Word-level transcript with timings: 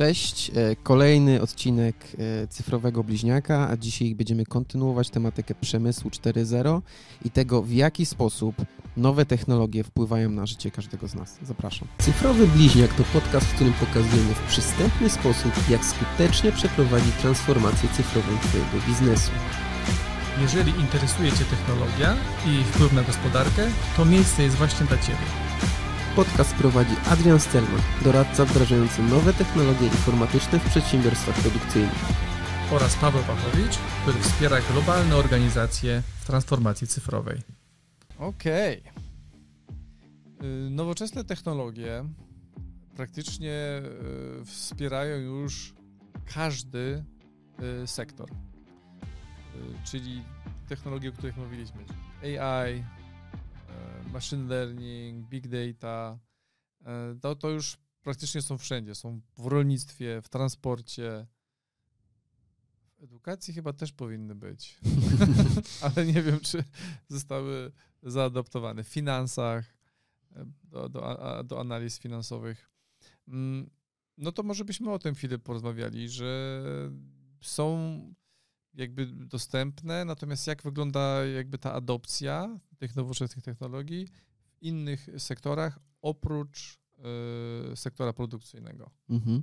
Cześć, 0.00 0.50
e, 0.54 0.76
kolejny 0.76 1.42
odcinek 1.42 1.96
e, 2.42 2.46
Cyfrowego 2.46 3.04
Bliźniaka, 3.04 3.68
a 3.68 3.76
dzisiaj 3.76 4.14
będziemy 4.14 4.46
kontynuować 4.46 5.10
tematykę 5.10 5.54
przemysłu 5.60 6.10
4.0 6.10 6.80
i 7.24 7.30
tego, 7.30 7.62
w 7.62 7.72
jaki 7.72 8.06
sposób 8.06 8.56
nowe 8.96 9.26
technologie 9.26 9.84
wpływają 9.84 10.30
na 10.30 10.46
życie 10.46 10.70
każdego 10.70 11.08
z 11.08 11.14
nas. 11.14 11.38
Zapraszam. 11.42 11.88
Cyfrowy 11.98 12.46
Bliźniak 12.46 12.94
to 12.94 13.04
podcast, 13.04 13.46
w 13.46 13.54
którym 13.54 13.72
pokazujemy 13.72 14.34
w 14.34 14.48
przystępny 14.48 15.10
sposób, 15.10 15.52
jak 15.70 15.84
skutecznie 15.84 16.52
przeprowadzić 16.52 17.14
transformację 17.14 17.88
cyfrową 17.88 18.38
Twojego 18.38 18.86
biznesu. 18.86 19.30
Jeżeli 20.40 20.72
interesuje 20.80 21.32
Cię 21.32 21.44
technologia 21.44 22.16
i 22.46 22.64
wpływ 22.64 22.92
na 22.92 23.02
gospodarkę, 23.02 23.62
to 23.96 24.04
miejsce 24.04 24.42
jest 24.42 24.56
właśnie 24.56 24.86
dla 24.86 24.98
Ciebie. 24.98 25.26
Podcast 26.16 26.54
prowadzi 26.54 26.94
Adrian 27.10 27.40
Stelman, 27.40 27.80
doradca 28.04 28.44
wdrażający 28.44 29.02
nowe 29.02 29.32
technologie 29.32 29.86
informatyczne 29.86 30.58
w 30.58 30.70
przedsiębiorstwach 30.70 31.34
produkcyjnych. 31.34 32.04
Oraz 32.72 32.96
Paweł 32.96 33.22
Pawłowicz, 33.22 33.78
który 34.02 34.18
wspiera 34.18 34.56
globalne 34.72 35.16
organizacje 35.16 36.02
w 36.20 36.26
transformacji 36.26 36.86
cyfrowej. 36.86 37.38
Okej. 38.18 38.82
Y, 40.66 40.70
Nowoczesne 40.70 41.24
technologie 41.24 42.04
praktycznie 42.96 43.82
y, 44.42 44.44
wspierają 44.44 45.18
już 45.18 45.74
każdy 46.34 47.04
y, 47.82 47.86
sektor. 47.86 48.30
Y, 48.30 48.34
Czyli 49.84 50.22
technologie, 50.68 51.08
o 51.08 51.12
których 51.12 51.36
mówiliśmy. 51.36 51.84
AI, 52.22 52.84
machine 54.12 54.48
learning, 54.48 55.28
big 55.28 55.48
data. 55.48 56.18
y, 56.80 57.20
To, 57.20 57.36
to 57.36 57.50
już 57.50 57.76
praktycznie 58.02 58.42
są 58.42 58.58
wszędzie. 58.58 58.94
Są 58.94 59.20
w 59.38 59.46
rolnictwie, 59.46 60.22
w 60.22 60.28
transporcie. 60.28 61.26
W 62.98 63.02
edukacji 63.02 63.54
chyba 63.54 63.72
też 63.72 63.92
powinny 63.92 64.34
być. 64.34 64.80
Ale 65.96 66.06
nie 66.06 66.22
wiem, 66.22 66.40
czy 66.40 66.64
zostały 67.08 67.72
zaadoptowane 68.02 68.84
w 68.84 68.88
finansach, 68.88 69.76
e, 70.36 70.44
do, 70.64 70.88
do, 70.88 71.42
do 71.44 71.60
analiz 71.60 71.98
finansowych. 71.98 72.70
Mm, 73.28 73.70
No 74.18 74.32
to 74.32 74.42
może 74.42 74.64
byśmy 74.64 74.92
o 74.92 74.98
tym 74.98 75.14
chwilę 75.14 75.38
porozmawiali, 75.38 76.08
że 76.08 76.62
są 77.40 78.00
jakby 78.74 79.06
dostępne, 79.06 80.04
natomiast 80.04 80.46
jak 80.46 80.62
wygląda 80.62 81.24
jakby 81.26 81.58
ta 81.58 81.72
adopcja 81.72 82.58
tych 82.78 82.96
nowoczesnych 82.96 83.44
technologii 83.44 84.06
w 84.06 84.62
innych 84.62 85.08
sektorach 85.18 85.78
oprócz 86.02 86.80
e, 87.72 87.76
sektora 87.76 88.12
produkcyjnego. 88.12 88.90
Mhm. 89.10 89.42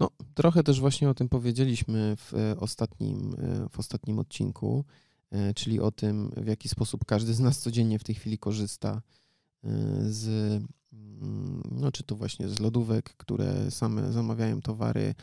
No, 0.00 0.10
trochę 0.34 0.62
też 0.62 0.80
właśnie 0.80 1.10
o 1.10 1.14
tym 1.14 1.28
powiedzieliśmy 1.28 2.16
w 2.16 2.34
e, 2.34 2.60
ostatnim, 2.60 3.34
e, 3.38 3.68
w 3.70 3.78
ostatnim 3.78 4.18
odcinku, 4.18 4.84
czyli 5.54 5.80
o 5.80 5.90
tym, 5.90 6.30
w 6.36 6.46
jaki 6.46 6.68
sposób 6.68 7.04
każdy 7.04 7.34
z 7.34 7.40
nas 7.40 7.60
codziennie 7.60 7.98
w 7.98 8.04
tej 8.04 8.14
chwili 8.14 8.38
korzysta 8.38 9.02
z, 10.08 10.26
mm, 10.92 11.62
no, 11.70 11.92
czy 11.92 12.02
to 12.02 12.16
właśnie 12.16 12.48
z 12.48 12.60
lodówek, 12.60 13.14
które 13.16 13.70
same 13.70 14.12
zamawiają 14.12 14.62
towary, 14.62 15.14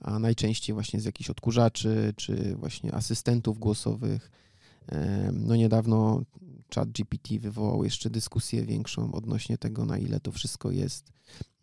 a 0.00 0.18
najczęściej 0.18 0.74
właśnie 0.74 1.00
z 1.00 1.04
jakichś 1.04 1.30
odkurzaczy, 1.30 2.14
czy 2.16 2.56
właśnie 2.56 2.94
asystentów 2.94 3.58
głosowych. 3.58 4.30
E, 4.88 5.30
No 5.32 5.56
niedawno 5.56 6.22
ChatGPT 6.74 7.38
wywołał 7.38 7.84
jeszcze 7.84 8.10
dyskusję 8.10 8.66
większą 8.66 9.12
odnośnie 9.12 9.58
tego, 9.58 9.84
na 9.84 9.98
ile 9.98 10.20
to 10.20 10.32
wszystko 10.32 10.70
jest 10.70 11.12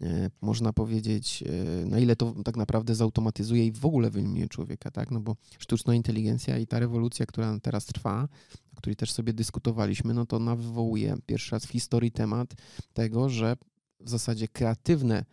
e, 0.01 0.29
można 0.41 0.73
powiedzieć, 0.73 1.43
e, 1.43 1.85
na 1.85 1.99
ile 1.99 2.15
to 2.15 2.35
tak 2.45 2.57
naprawdę 2.57 2.95
zautomatyzuje 2.95 3.65
i 3.65 3.71
w 3.71 3.85
ogóle 3.85 4.09
wyeliminuje 4.09 4.47
człowieka, 4.47 4.91
tak? 4.91 5.11
No 5.11 5.19
bo 5.19 5.35
sztuczna 5.59 5.95
inteligencja 5.95 6.57
i 6.57 6.67
ta 6.67 6.79
rewolucja, 6.79 7.25
która 7.25 7.59
teraz 7.59 7.85
trwa, 7.85 8.27
o 8.73 8.75
której 8.75 8.95
też 8.95 9.11
sobie 9.11 9.33
dyskutowaliśmy, 9.33 10.13
no 10.13 10.25
to 10.25 10.35
ona 10.35 10.55
wywołuje 10.55 11.17
pierwszy 11.25 11.51
raz 11.51 11.65
w 11.65 11.71
historii 11.71 12.11
temat 12.11 12.53
tego, 12.93 13.29
że 13.29 13.57
w 13.99 14.09
zasadzie 14.09 14.47
kreatywne 14.47 15.25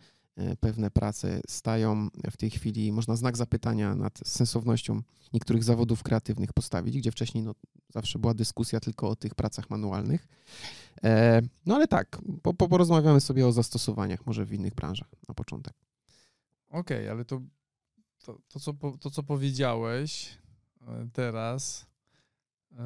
pewne 0.59 0.91
prace 0.91 1.41
stają 1.47 2.09
w 2.31 2.37
tej 2.37 2.49
chwili, 2.49 2.91
można 2.91 3.15
znak 3.15 3.37
zapytania 3.37 3.95
nad 3.95 4.19
sensownością 4.25 5.01
niektórych 5.33 5.63
zawodów 5.63 6.03
kreatywnych 6.03 6.53
postawić, 6.53 6.97
gdzie 6.97 7.11
wcześniej 7.11 7.43
no, 7.43 7.55
zawsze 7.89 8.19
była 8.19 8.33
dyskusja 8.33 8.79
tylko 8.79 9.09
o 9.09 9.15
tych 9.15 9.35
pracach 9.35 9.69
manualnych. 9.69 10.27
E, 11.03 11.41
No 11.65 11.75
ale 11.75 11.87
tak, 11.87 12.17
po, 12.41 12.53
po, 12.53 12.69
porozmawiamy 12.69 13.21
sobie 13.21 13.47
o 13.47 13.51
zastosowaniach 13.51 14.25
może 14.25 14.45
w 14.45 14.53
innych 14.53 14.75
branżach 14.75 15.07
na 15.27 15.33
początek. 15.33 15.73
Okej, 16.69 17.09
ale 17.09 17.25
to, 17.25 17.41
to, 18.25 18.39
to, 18.47 18.59
co, 18.59 18.73
to, 18.99 19.09
co 19.09 19.23
powiedziałeś 19.23 20.37
e, 20.81 21.07
teraz, 21.13 21.85
e, 22.71 22.83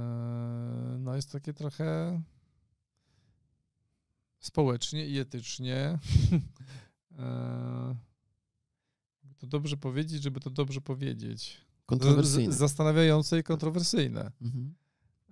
no 0.99 1.15
jest 1.15 1.31
takie 1.31 1.53
trochę 1.53 2.21
społecznie 4.39 5.07
i 5.07 5.19
etycznie. 5.19 5.99
e, 7.17 7.95
to 9.37 9.47
dobrze 9.47 9.77
powiedzieć, 9.77 10.23
żeby 10.23 10.39
to 10.39 10.49
dobrze 10.49 10.81
powiedzieć. 10.81 11.61
Kontrowersyjne. 11.85 12.53
Zastanawiające 12.53 13.39
i 13.39 13.43
kontrowersyjne. 13.43 14.31
Mhm. 14.41 14.75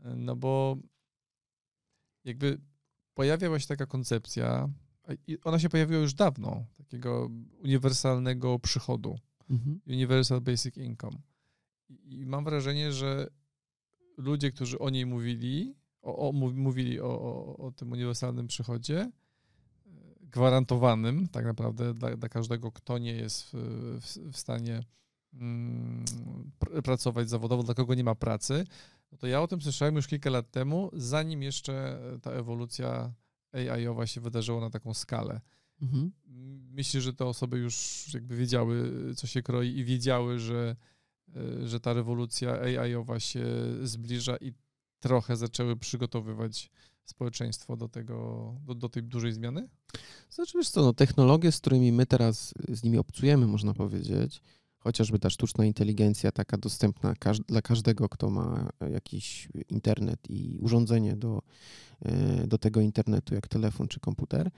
E, 0.04 0.16
No 0.16 0.36
bo 0.36 0.78
jakby 2.24 2.60
pojawiała 3.14 3.60
się 3.60 3.68
taka 3.68 3.86
koncepcja, 3.86 4.70
ona 5.44 5.60
się 5.60 5.70
pojawiła 5.70 6.02
już 6.02 6.14
dawno, 6.14 6.66
takiego 6.78 7.30
uniwersalnego 7.64 8.60
przychodu. 8.60 9.20
Mhm. 9.50 9.80
Universal 9.88 10.42
Basic 10.42 10.78
Income. 10.78 11.18
I 12.06 12.26
mam 12.26 12.44
wrażenie, 12.44 12.92
że 12.92 13.28
ludzie, 14.18 14.52
którzy 14.52 14.80
o 14.80 14.90
niej 14.90 15.06
mówili, 15.06 15.76
o, 16.02 16.30
o, 16.30 16.32
mów- 16.32 16.56
mówili 16.56 17.00
o, 17.00 17.22
o, 17.22 17.58
o 17.58 17.72
tym 17.72 17.92
uniwersalnym 17.92 18.48
przychodzie, 18.48 19.12
gwarantowanym 20.32 21.28
tak 21.28 21.46
naprawdę 21.46 21.94
dla, 21.94 22.18
dla 22.18 22.30
każdego, 22.30 22.72
kto 22.72 22.98
nie 22.98 23.14
jest 23.14 23.44
w, 23.44 23.54
w, 24.02 24.34
w 24.34 24.38
stanie 24.38 24.84
mm, 25.34 26.06
pr- 26.60 26.82
pracować 26.82 27.30
zawodowo, 27.30 27.64
dla 27.64 27.74
kogo 27.74 27.94
nie 27.94 28.04
ma 28.04 28.16
pracy, 28.16 28.66
no 29.12 29.18
to 29.18 29.28
ja 29.28 29.42
o 29.42 29.48
tym 29.48 29.62
słyszałem 29.62 29.96
już 29.96 30.08
kilka 30.08 30.30
lat 30.30 30.52
temu, 30.52 30.90
zanim 30.94 31.44
jeszcze 31.44 32.00
ta 32.22 32.32
ewolucja 32.32 33.14
AI-owa 33.52 34.08
się 34.08 34.22
wydarzyła 34.22 34.62
na 34.62 34.70
taką 34.70 34.94
skalę. 34.94 35.42
Mhm. 35.82 36.12
Myślę, 36.72 37.02
że 37.02 37.14
te 37.14 37.26
osoby 37.26 37.58
już 37.58 38.06
jakby 38.14 38.36
wiedziały, 38.36 38.92
co 39.16 39.28
się 39.28 39.42
kroi 39.42 39.78
i 39.78 39.84
wiedziały, 39.84 40.40
że, 40.40 40.76
e, 41.36 41.68
że 41.68 41.80
ta 41.80 41.94
rewolucja 41.94 42.62
AI-owa 42.62 43.20
się 43.20 43.46
zbliża 43.84 44.38
i 44.38 44.54
trochę 45.00 45.36
zaczęły 45.36 45.78
przygotowywać 45.78 46.70
społeczeństwo 47.10 47.78
do 47.78 47.90
tego, 47.90 48.56
do, 48.66 48.76
do 48.76 48.90
tej 48.90 49.04
dużej 49.04 49.34
zmiany? 49.34 49.70
Znaczy, 50.30 50.58
wiesz 50.58 50.70
co, 50.70 50.82
no, 50.82 50.94
technologie, 50.94 51.52
z 51.52 51.60
którymi 51.60 51.92
my 51.92 52.06
teraz 52.06 52.54
z 52.70 52.84
nimi 52.84 52.98
obcujemy, 52.98 53.48
można 53.48 53.74
powiedzieć, 53.74 54.42
chociażby 54.78 55.20
ta 55.20 55.30
sztuczna 55.30 55.66
inteligencja 55.66 56.32
taka 56.32 56.58
dostępna 56.58 57.14
każ- 57.16 57.44
dla 57.48 57.62
każdego, 57.62 58.10
kto 58.10 58.30
ma 58.30 58.70
jakiś 58.92 59.50
internet 59.70 60.20
i 60.30 60.58
urządzenie 60.62 61.16
do, 61.16 61.42
e, 62.02 62.48
do 62.48 62.58
tego 62.58 62.82
internetu, 62.82 63.36
jak 63.36 63.48
telefon 63.48 63.88
czy 63.88 64.00
komputer, 64.00 64.48
e, 64.48 64.52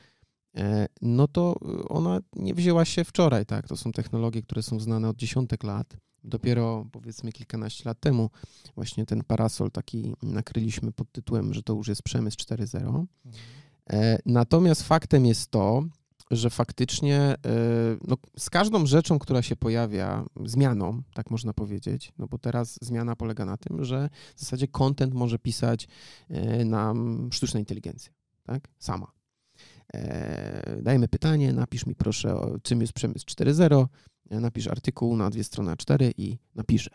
no 1.02 1.28
to 1.28 1.56
ona 1.90 2.20
nie 2.36 2.54
wzięła 2.54 2.86
się 2.86 3.04
wczoraj, 3.04 3.46
tak? 3.46 3.68
To 3.68 3.78
są 3.78 3.92
technologie, 3.92 4.42
które 4.42 4.64
są 4.64 4.80
znane 4.80 5.10
od 5.10 5.18
dziesiątek 5.18 5.64
lat. 5.64 5.98
Dopiero 6.24 6.86
powiedzmy 6.92 7.32
kilkanaście 7.32 7.84
lat 7.86 8.00
temu 8.00 8.30
właśnie 8.76 9.06
ten 9.06 9.24
parasol 9.24 9.72
taki 9.72 10.14
nakryliśmy 10.24 10.92
pod 10.92 11.12
tytułem, 11.12 11.54
że 11.54 11.64
to 11.64 11.74
już 11.74 11.88
jest 11.88 12.04
przemysł 12.04 12.38
4.0. 12.38 13.06
E, 13.90 14.20
Natomiast 14.26 14.84
faktem 14.84 15.26
jest 15.26 15.52
to, 15.52 15.84
że 16.32 16.50
faktycznie 16.50 17.20
e, 17.20 17.38
no, 18.08 18.18
z 18.38 18.50
każdą 18.50 18.86
rzeczą, 18.86 19.20
która 19.20 19.42
się 19.42 19.56
pojawia, 19.56 20.26
zmianą, 20.46 21.02
tak 21.14 21.32
można 21.32 21.54
powiedzieć, 21.54 22.14
no 22.18 22.28
bo 22.28 22.38
teraz 22.38 22.80
zmiana 22.82 23.16
polega 23.16 23.46
na 23.46 23.58
tym, 23.58 23.84
że 23.84 24.10
w 24.36 24.40
zasadzie 24.40 24.68
content 24.68 25.14
może 25.14 25.40
pisać 25.40 25.88
e, 26.30 26.66
nam 26.66 27.30
sztuczna 27.32 27.60
inteligencja, 27.60 28.12
tak? 28.44 28.68
Sama. 28.80 29.19
E, 29.94 30.82
Dajemy 30.82 31.08
pytanie, 31.08 31.54
napisz 31.54 31.86
mi 31.86 31.96
proszę, 31.96 32.36
o 32.36 32.60
czym 32.60 32.82
jest 32.82 32.94
przemysł 32.94 33.26
4.0, 33.26 33.88
e, 34.30 34.40
napisz 34.40 34.68
artykuł 34.68 35.18
na 35.18 35.30
dwie 35.30 35.44
strony 35.44 35.72
A4 35.72 36.12
i 36.18 36.38
napiszę. 36.56 36.92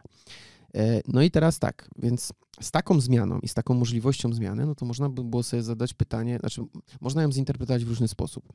E, 0.76 1.00
No 1.08 1.22
i 1.22 1.30
teraz 1.30 1.58
tak, 1.58 1.88
więc 1.98 2.32
z 2.60 2.70
taką 2.70 3.00
zmianą 3.00 3.38
i 3.38 3.48
z 3.48 3.54
taką 3.54 3.74
możliwością 3.74 4.32
zmiany, 4.32 4.66
no 4.66 4.74
to 4.74 4.86
można 4.86 5.08
by 5.08 5.24
było 5.24 5.42
sobie 5.42 5.62
zadać 5.62 5.94
pytanie, 5.94 6.38
znaczy 6.38 6.62
można 7.00 7.22
ją 7.22 7.32
zinterpretować 7.32 7.84
w 7.84 7.88
różny 7.88 8.08
sposób. 8.08 8.52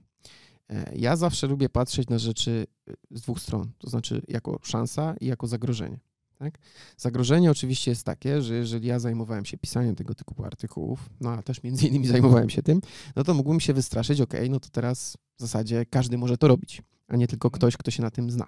Ja 0.96 1.16
zawsze 1.16 1.48
lubię 1.48 1.70
patrzeć 1.70 2.10
na 2.10 2.20
rzeczy 2.20 2.68
z 3.12 3.22
dwóch 3.22 3.40
stron, 3.40 3.72
to 3.78 3.90
znaczy 3.90 4.22
jako 4.28 4.60
szansa 4.64 5.16
i 5.22 5.26
jako 5.26 5.48
zagrożenie. 5.48 6.00
Tak? 6.40 6.60
Zagrożenie 6.98 7.52
oczywiście 7.52 7.92
jest 7.92 8.04
takie, 8.04 8.42
że 8.42 8.56
jeżeli 8.56 8.88
ja 8.88 9.00
zajmowałem 9.00 9.46
się 9.46 9.58
pisaniem 9.58 9.96
tego 9.96 10.16
typu 10.16 10.46
artykułów, 10.46 11.10
no 11.22 11.32
a 11.32 11.42
też 11.42 11.64
między 11.64 11.88
innymi 11.88 12.08
zajmowałem 12.18 12.50
się 12.50 12.64
tym, 12.64 12.82
no 13.16 13.24
to 13.24 13.34
mógłbym 13.34 13.60
się 13.60 13.74
wystraszyć, 13.74 14.22
ok, 14.22 14.34
no 14.50 14.60
to 14.60 14.70
teraz 14.70 15.18
w 15.38 15.42
zasadzie 15.42 15.86
każdy 15.86 16.18
może 16.18 16.38
to 16.38 16.48
robić, 16.48 16.82
a 17.08 17.16
nie 17.16 17.28
tylko 17.28 17.52
ktoś, 17.52 17.78
kto 17.78 17.92
się 17.92 18.04
na 18.04 18.12
tym 18.12 18.32
zna. 18.32 18.48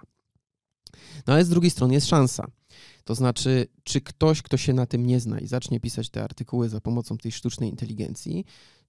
No 1.26 1.32
ale 1.32 1.44
z 1.44 1.48
drugiej 1.48 1.70
strony 1.70 1.94
jest 1.94 2.06
szansa. 2.06 2.46
To 3.04 3.14
znaczy, 3.14 3.66
czy 3.84 4.00
ktoś, 4.00 4.42
kto 4.42 4.56
się 4.56 4.72
na 4.72 4.86
tym 4.86 5.06
nie 5.06 5.20
zna 5.20 5.40
i 5.40 5.46
zacznie 5.46 5.80
pisać 5.80 6.10
te 6.10 6.24
artykuły 6.24 6.68
za 6.68 6.80
pomocą 6.80 7.18
tej 7.18 7.32
sztucznej 7.32 7.70
inteligencji, 7.70 8.44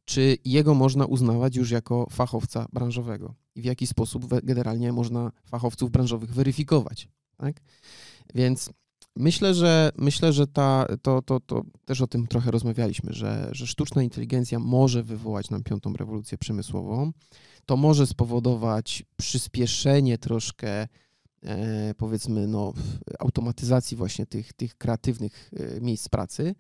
czy 0.06 0.38
jego 0.46 0.74
można 0.74 1.06
uznawać 1.06 1.56
już 1.56 1.72
jako 1.72 2.08
fachowca 2.12 2.68
branżowego 2.74 3.36
i 3.56 3.62
w 3.62 3.66
jaki 3.66 3.88
sposób 3.88 4.26
generalnie 4.44 4.92
można 4.94 5.32
fachowców 5.46 5.92
branżowych 5.92 6.34
weryfikować. 6.34 7.08
Tak? 7.38 7.62
Więc 8.36 8.70
myślę, 9.16 9.54
że 9.54 9.92
myślę, 9.98 10.34
że 10.34 10.48
ta, 10.48 10.86
to, 11.02 11.22
to, 11.22 11.40
to 11.40 11.64
też 11.86 12.02
o 12.02 12.08
tym 12.08 12.28
trochę 12.28 12.52
rozmawialiśmy, 12.52 13.14
że, 13.14 13.50
że 13.52 13.68
sztuczna 13.68 14.04
inteligencja 14.04 14.60
może 14.60 15.04
wywołać 15.04 15.50
nam 15.50 15.64
piątą 15.64 15.94
rewolucję 15.94 16.38
przemysłową. 16.38 17.12
To 17.66 17.78
może 17.78 18.08
spowodować 18.08 19.04
przyspieszenie 19.18 20.18
troszkę 20.18 20.88
e, 21.44 21.94
powiedzmy, 21.98 22.48
no, 22.48 22.74
automatyzacji 23.20 23.98
właśnie 23.98 24.26
tych, 24.26 24.54
tych 24.54 24.78
kreatywnych 24.78 25.52
e, 25.54 25.82
miejsc 25.82 26.10
pracy. 26.10 26.56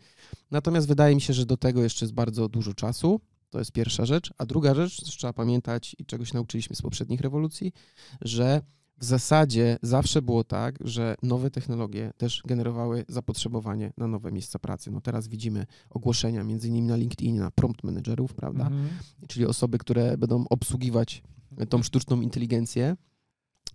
Natomiast 0.51 0.87
wydaje 0.87 1.15
mi 1.15 1.21
się, 1.21 1.33
że 1.33 1.45
do 1.45 1.57
tego 1.57 1.83
jeszcze 1.83 2.05
jest 2.05 2.13
bardzo 2.13 2.49
dużo 2.49 2.73
czasu. 2.73 3.19
To 3.49 3.59
jest 3.59 3.71
pierwsza 3.71 4.05
rzecz. 4.05 4.33
A 4.37 4.45
druga 4.45 4.75
rzecz, 4.75 4.95
trzeba 5.03 5.33
pamiętać 5.33 5.95
i 5.99 6.05
czegoś 6.05 6.33
nauczyliśmy 6.33 6.75
z 6.75 6.81
poprzednich 6.81 7.21
rewolucji, 7.21 7.73
że 8.21 8.61
w 8.97 9.05
zasadzie 9.05 9.77
zawsze 9.81 10.21
było 10.21 10.43
tak, 10.43 10.79
że 10.81 11.15
nowe 11.23 11.51
technologie 11.51 12.11
też 12.17 12.43
generowały 12.45 13.05
zapotrzebowanie 13.07 13.93
na 13.97 14.07
nowe 14.07 14.31
miejsca 14.31 14.59
pracy. 14.59 14.91
No 14.91 15.01
teraz 15.01 15.27
widzimy 15.27 15.65
ogłoszenia 15.89 16.43
między 16.43 16.67
innymi 16.67 16.87
na 16.87 16.95
LinkedIn, 16.95 17.35
na 17.35 17.51
prompt 17.51 17.83
managerów, 17.83 18.33
prawda? 18.33 18.67
Mhm. 18.67 18.89
Czyli 19.27 19.45
osoby, 19.45 19.77
które 19.77 20.17
będą 20.17 20.45
obsługiwać 20.49 21.23
tą 21.69 21.83
sztuczną 21.83 22.21
inteligencję. 22.21 22.95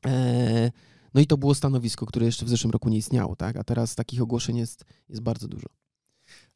E, 0.06 0.70
no 1.14 1.20
i 1.20 1.26
to 1.26 1.36
było 1.36 1.54
stanowisko, 1.54 2.06
które 2.06 2.26
jeszcze 2.26 2.46
w 2.46 2.48
zeszłym 2.48 2.70
roku 2.70 2.88
nie 2.88 2.98
istniało, 2.98 3.36
tak? 3.36 3.56
A 3.56 3.64
teraz 3.64 3.94
takich 3.94 4.22
ogłoszeń 4.22 4.56
jest, 4.56 4.84
jest 5.08 5.22
bardzo 5.22 5.48
dużo. 5.48 5.68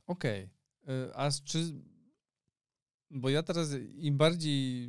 Okej. 0.06 0.48
Okay. 0.84 1.14
A 1.14 1.30
czy 1.44 1.74
bo 3.12 3.28
ja 3.28 3.42
teraz 3.42 3.68
im 3.96 4.16
bardziej 4.16 4.84
y, 4.84 4.88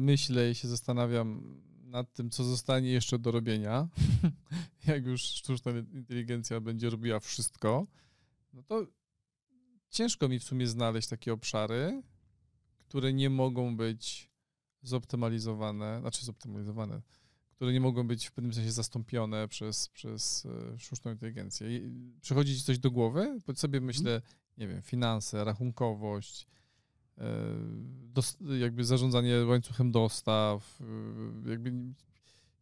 myślę 0.00 0.50
i 0.50 0.54
się 0.54 0.68
zastanawiam 0.68 1.60
nad 1.88 2.12
tym, 2.12 2.30
co 2.30 2.44
zostanie 2.44 2.90
jeszcze 2.90 3.18
do 3.18 3.30
robienia, 3.30 3.88
jak 4.86 5.06
już 5.06 5.22
sztuczna 5.22 5.72
inteligencja 5.92 6.60
będzie 6.60 6.90
robiła 6.90 7.20
wszystko, 7.20 7.86
no 8.52 8.62
to 8.62 8.86
ciężko 9.90 10.28
mi 10.28 10.38
w 10.38 10.44
sumie 10.44 10.66
znaleźć 10.66 11.08
takie 11.08 11.32
obszary, 11.32 12.02
które 12.78 13.12
nie 13.12 13.30
mogą 13.30 13.76
być 13.76 14.30
zoptymalizowane, 14.82 16.00
znaczy 16.00 16.24
zoptymalizowane, 16.24 17.02
które 17.50 17.72
nie 17.72 17.80
mogą 17.80 18.06
być 18.06 18.26
w 18.26 18.32
pewnym 18.32 18.54
sensie 18.54 18.72
zastąpione 18.72 19.48
przez, 19.48 19.88
przez 19.88 20.46
e, 20.46 20.78
sztuczną 20.78 21.10
inteligencję. 21.10 21.68
przychodzi 22.20 22.56
ci 22.56 22.62
coś 22.62 22.78
do 22.78 22.90
głowy? 22.90 23.38
Pod 23.46 23.58
sobie 23.58 23.80
myślę, 23.80 24.22
nie 24.58 24.68
wiem, 24.68 24.82
finanse, 24.82 25.44
rachunkowość, 25.44 26.46
E, 27.20 28.58
jakby 28.58 28.84
zarządzanie 28.84 29.46
łańcuchem 29.46 29.90
dostaw. 29.90 30.80
E, 31.46 31.50
jakby 31.50 31.72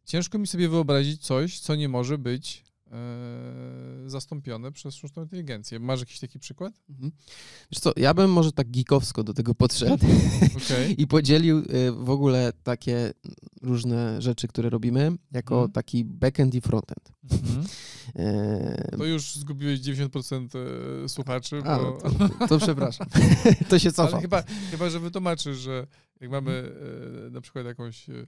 ciężko 0.05 0.39
mi 0.39 0.47
sobie 0.47 0.69
wyobrazić 0.69 1.21
coś, 1.21 1.59
co 1.59 1.75
nie 1.75 1.89
może 1.89 2.17
być 2.17 2.63
zastąpione 4.05 4.71
przez 4.71 4.95
sztuczną 4.95 5.23
inteligencję. 5.23 5.79
Masz 5.79 5.99
jakiś 5.99 6.19
taki 6.19 6.39
przykład? 6.39 6.73
Mhm. 6.89 7.11
Wiesz 7.71 7.79
co, 7.79 7.91
ja 7.97 8.13
bym 8.13 8.31
może 8.31 8.51
tak 8.51 8.71
geekowsko 8.71 9.23
do 9.23 9.33
tego 9.33 9.55
podszedł 9.55 9.93
okay. 10.65 10.91
i 10.97 11.07
podzielił 11.07 11.63
w 11.93 12.09
ogóle 12.09 12.53
takie 12.63 13.13
różne 13.61 14.21
rzeczy, 14.21 14.47
które 14.47 14.69
robimy, 14.69 15.11
jako 15.31 15.55
mhm. 15.55 15.71
taki 15.71 16.05
backend 16.05 16.55
i 16.55 16.61
frontend. 16.61 17.11
Mhm. 17.31 17.63
To 18.97 19.05
już 19.05 19.35
zgubiłeś 19.35 19.79
90% 19.79 20.47
e, 21.05 21.09
słuchaczy. 21.09 21.61
A, 21.65 21.77
bo... 21.77 21.99
no 22.19 22.29
to, 22.29 22.47
to, 22.47 22.59
przepraszam. 22.65 23.07
to 23.69 23.79
się 23.79 23.91
cofa. 23.91 24.21
chyba, 24.21 24.43
chyba, 24.71 24.89
że 24.89 24.99
wytłumaczysz, 24.99 25.57
że 25.57 25.87
jak 26.21 26.31
mamy 26.31 26.71
e, 27.27 27.29
na 27.29 27.41
przykład 27.41 27.65
jakąś 27.65 28.09
e, 28.09 28.19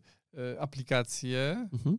aplikację, 0.60 1.70
mhm 1.74 1.98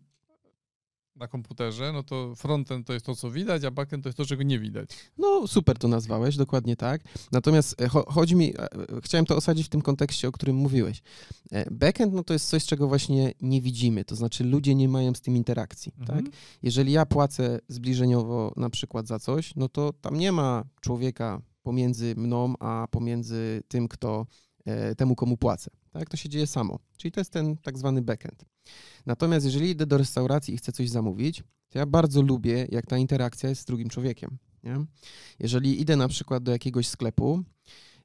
na 1.17 1.29
komputerze, 1.29 1.93
no 1.93 2.03
to 2.03 2.35
frontend 2.35 2.87
to 2.87 2.93
jest 2.93 3.07
to, 3.07 3.15
co 3.15 3.31
widać, 3.31 3.65
a 3.65 3.71
backend 3.71 4.05
to 4.05 4.09
jest 4.09 4.17
to, 4.17 4.25
czego 4.25 4.43
nie 4.43 4.59
widać. 4.59 4.91
No 5.19 5.47
super 5.47 5.79
to 5.79 5.89
nazwałeś, 5.89 6.37
dokładnie 6.37 6.77
tak. 6.77 7.03
Natomiast 7.33 7.83
e, 7.83 7.89
chodzi 7.89 8.37
mi, 8.37 8.55
e, 8.59 8.69
chciałem 9.03 9.27
to 9.27 9.37
osadzić 9.37 9.67
w 9.67 9.69
tym 9.69 9.83
kontekście, 9.83 10.29
o 10.29 10.33
którym 10.33 10.57
mówiłeś. 10.57 11.03
E, 11.53 11.71
backend 11.71 12.15
no 12.15 12.25
to 12.25 12.33
jest 12.33 12.49
coś, 12.49 12.67
czego 12.67 12.89
właśnie 12.89 13.33
nie 13.41 13.61
widzimy, 13.61 14.05
to 14.05 14.17
znaczy 14.17 14.45
ludzie 14.45 14.75
nie 14.75 14.89
mają 14.89 15.15
z 15.15 15.21
tym 15.21 15.37
interakcji, 15.37 15.93
mhm. 15.99 16.25
tak? 16.25 16.33
Jeżeli 16.63 16.93
ja 16.93 17.07
płacę 17.07 17.59
zbliżeniowo 17.69 18.53
na 18.57 18.71
przykład 18.71 19.07
za 19.07 19.19
coś, 19.19 19.57
no 19.57 19.69
to 19.69 19.93
tam 19.93 20.19
nie 20.19 20.33
ma 20.33 20.65
człowieka 20.81 21.43
pomiędzy 21.63 22.15
mną, 22.17 22.55
a 22.61 22.87
pomiędzy 22.91 23.63
tym, 23.69 23.89
kto 23.89 24.27
temu, 24.97 25.15
komu 25.15 25.37
płacę. 25.37 25.71
Tak? 25.91 26.11
To 26.11 26.17
się 26.17 26.29
dzieje 26.29 26.47
samo. 26.47 26.79
Czyli 26.97 27.13
to 27.13 27.21
jest 27.21 27.33
ten 27.33 27.57
tak 27.57 27.79
zwany 27.79 28.03
backend. 28.03 28.45
Natomiast 29.07 29.47
jeżeli 29.47 29.71
idę 29.71 29.87
do 29.87 29.99
restauracji 29.99 30.55
i 30.55 30.57
chcę 30.57 30.73
coś 30.73 30.89
zamówić, 30.89 31.43
to 31.69 31.79
ja 31.79 31.87
bardzo 31.87 32.23
lubię, 32.23 32.67
jak 32.71 32.87
ta 32.87 32.99
interakcja 32.99 33.49
jest 33.49 33.63
z 33.63 33.65
drugim 33.65 33.89
człowiekiem. 33.89 34.39
Nie? 34.65 34.85
Jeżeli 35.39 35.81
idę 35.81 35.97
na 35.97 36.09
przykład 36.09 36.43
do 36.43 36.53
jakiegoś 36.53 36.89
sklepu, 36.89 37.43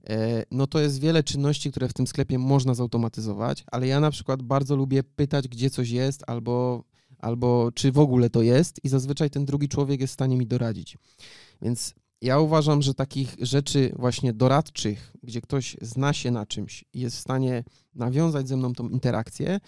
e, 0.10 0.44
no 0.52 0.68
to 0.68 0.80
jest 0.80 1.00
wiele 1.00 1.24
czynności, 1.24 1.72
które 1.72 1.88
w 1.88 1.94
tym 1.94 2.08
sklepie 2.08 2.40
można 2.40 2.74
zautomatyzować, 2.74 3.64
ale 3.72 3.88
ja 3.88 4.00
na 4.00 4.12
przykład 4.12 4.44
bardzo 4.44 4.76
lubię 4.76 5.04
pytać, 5.04 5.48
gdzie 5.48 5.70
coś 5.70 5.90
jest, 5.90 6.24
albo, 6.28 6.84
albo 7.18 7.72
czy 7.72 7.92
w 7.92 8.00
ogóle 8.00 8.30
to 8.30 8.42
jest, 8.42 8.84
i 8.84 8.90
zazwyczaj 8.90 9.30
ten 9.30 9.46
drugi 9.46 9.70
człowiek 9.70 10.02
jest 10.02 10.12
w 10.12 10.14
stanie 10.14 10.38
mi 10.38 10.48
doradzić. 10.48 10.98
Więc 11.62 11.94
ja 12.22 12.40
uważam, 12.40 12.82
że 12.82 12.94
takich 12.94 13.36
rzeczy 13.42 13.92
właśnie 13.96 14.34
doradczych, 14.34 15.14
gdzie 15.24 15.42
ktoś 15.42 15.78
zna 15.82 16.14
się 16.14 16.32
na 16.32 16.46
czymś 16.46 16.86
i 16.94 17.00
jest 17.00 17.16
w 17.16 17.20
stanie 17.20 17.64
nawiązać 17.96 18.48
ze 18.48 18.58
mną 18.58 18.74
tą 18.74 18.90
interakcję, 18.90 19.60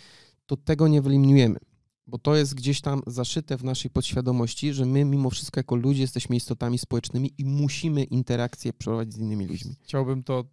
to 0.46 0.58
tego 0.58 0.88
nie 0.88 1.02
wyeliminujemy, 1.02 1.60
bo 2.08 2.18
to 2.18 2.36
jest 2.36 2.56
gdzieś 2.56 2.82
tam 2.82 3.02
zaszyte 3.08 3.58
w 3.58 3.64
naszej 3.64 3.92
podświadomości, 3.92 4.74
że 4.74 4.86
my 4.86 5.06
mimo 5.06 5.30
wszystko 5.30 5.60
jako 5.60 5.76
ludzie 5.76 6.02
jesteśmy 6.02 6.36
istotami 6.36 6.78
społecznymi 6.78 7.34
i 7.38 7.46
musimy 7.46 8.04
interakcje 8.04 8.74
prowadzić 8.74 9.14
z 9.14 9.18
innymi 9.18 9.48
ludźmi. 9.48 9.76
Chciałbym 9.84 10.24
to 10.24 10.46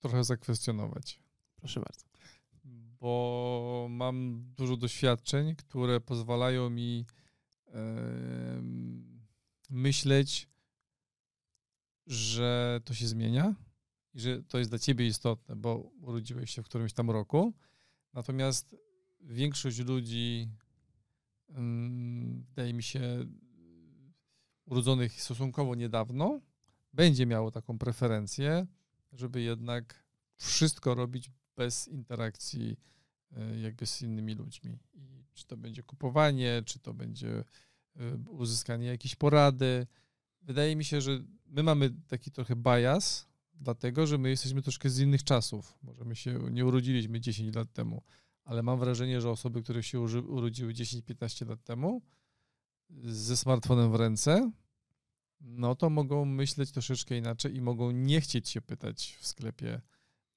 trochę 0.00 0.24
zakwestionować. 0.24 1.20
Proszę 1.56 1.80
bardzo. 1.80 2.10
Bo 3.00 3.86
mam 3.90 4.44
dużo 4.56 4.76
doświadczeń, 4.76 5.56
które 5.56 6.00
pozwalają 6.00 6.70
mi 6.70 7.06
yy, 7.66 7.74
myśleć, 9.70 10.49
że 12.10 12.80
to 12.84 12.94
się 12.94 13.08
zmienia 13.08 13.54
i 14.14 14.20
że 14.20 14.42
to 14.42 14.58
jest 14.58 14.70
dla 14.70 14.78
ciebie 14.78 15.06
istotne, 15.06 15.56
bo 15.56 15.76
urodziłeś 16.00 16.50
się 16.50 16.62
w 16.62 16.64
którymś 16.64 16.92
tam 16.92 17.10
roku. 17.10 17.52
Natomiast 18.12 18.76
większość 19.20 19.78
ludzi, 19.78 20.48
mm, 21.48 22.44
wydaje 22.48 22.74
mi 22.74 22.82
się, 22.82 23.26
urodzonych 24.66 25.22
stosunkowo 25.22 25.74
niedawno, 25.74 26.40
będzie 26.92 27.26
miało 27.26 27.50
taką 27.50 27.78
preferencję, 27.78 28.66
żeby 29.12 29.40
jednak 29.40 30.04
wszystko 30.36 30.94
robić 30.94 31.30
bez 31.56 31.88
interakcji 31.88 32.76
e, 33.36 33.60
jakby 33.60 33.86
z 33.86 34.02
innymi 34.02 34.34
ludźmi. 34.34 34.78
I 34.94 35.24
czy 35.34 35.46
to 35.46 35.56
będzie 35.56 35.82
kupowanie, 35.82 36.62
czy 36.66 36.78
to 36.78 36.94
będzie 36.94 37.44
e, 37.96 38.16
uzyskanie 38.28 38.86
jakiejś 38.86 39.16
porady. 39.16 39.86
Wydaje 40.42 40.76
mi 40.76 40.84
się, 40.84 41.00
że 41.00 41.22
my 41.46 41.62
mamy 41.62 41.90
taki 42.08 42.30
trochę 42.30 42.56
bias, 42.56 43.28
dlatego 43.54 44.06
że 44.06 44.18
my 44.18 44.30
jesteśmy 44.30 44.62
troszkę 44.62 44.90
z 44.90 44.98
innych 44.98 45.24
czasów. 45.24 45.78
Może 45.82 46.04
my 46.04 46.16
się 46.16 46.38
nie 46.50 46.66
urodziliśmy 46.66 47.20
10 47.20 47.54
lat 47.54 47.72
temu 47.72 48.02
ale 48.50 48.62
mam 48.62 48.78
wrażenie, 48.78 49.20
że 49.20 49.30
osoby, 49.30 49.62
które 49.62 49.82
się 49.82 50.00
urodziły 50.00 50.72
10-15 50.72 51.48
lat 51.48 51.64
temu 51.64 52.02
ze 53.04 53.36
smartfonem 53.36 53.92
w 53.92 53.94
ręce, 53.94 54.50
no 55.40 55.74
to 55.74 55.90
mogą 55.90 56.24
myśleć 56.24 56.70
troszeczkę 56.70 57.16
inaczej 57.16 57.56
i 57.56 57.60
mogą 57.60 57.90
nie 57.90 58.20
chcieć 58.20 58.48
się 58.48 58.60
pytać 58.60 59.16
w 59.20 59.26
sklepie, 59.26 59.80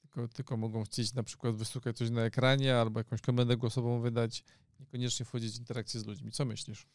tylko, 0.01 0.27
tylko 0.27 0.57
mogą 0.57 0.83
chcieć 0.83 1.13
na 1.13 1.23
przykład 1.23 1.55
wystukać 1.55 1.97
coś 1.97 2.09
na 2.09 2.21
ekranie 2.21 2.77
albo 2.77 2.99
jakąś 2.99 3.21
komendę 3.21 3.57
głosową 3.57 4.01
wydać 4.01 4.43
niekoniecznie 4.79 5.25
wchodzić 5.25 5.55
w 5.55 5.59
interakcję 5.59 5.99
z 5.99 6.05
ludźmi. 6.05 6.31
Co 6.31 6.45
myślisz? 6.45 6.87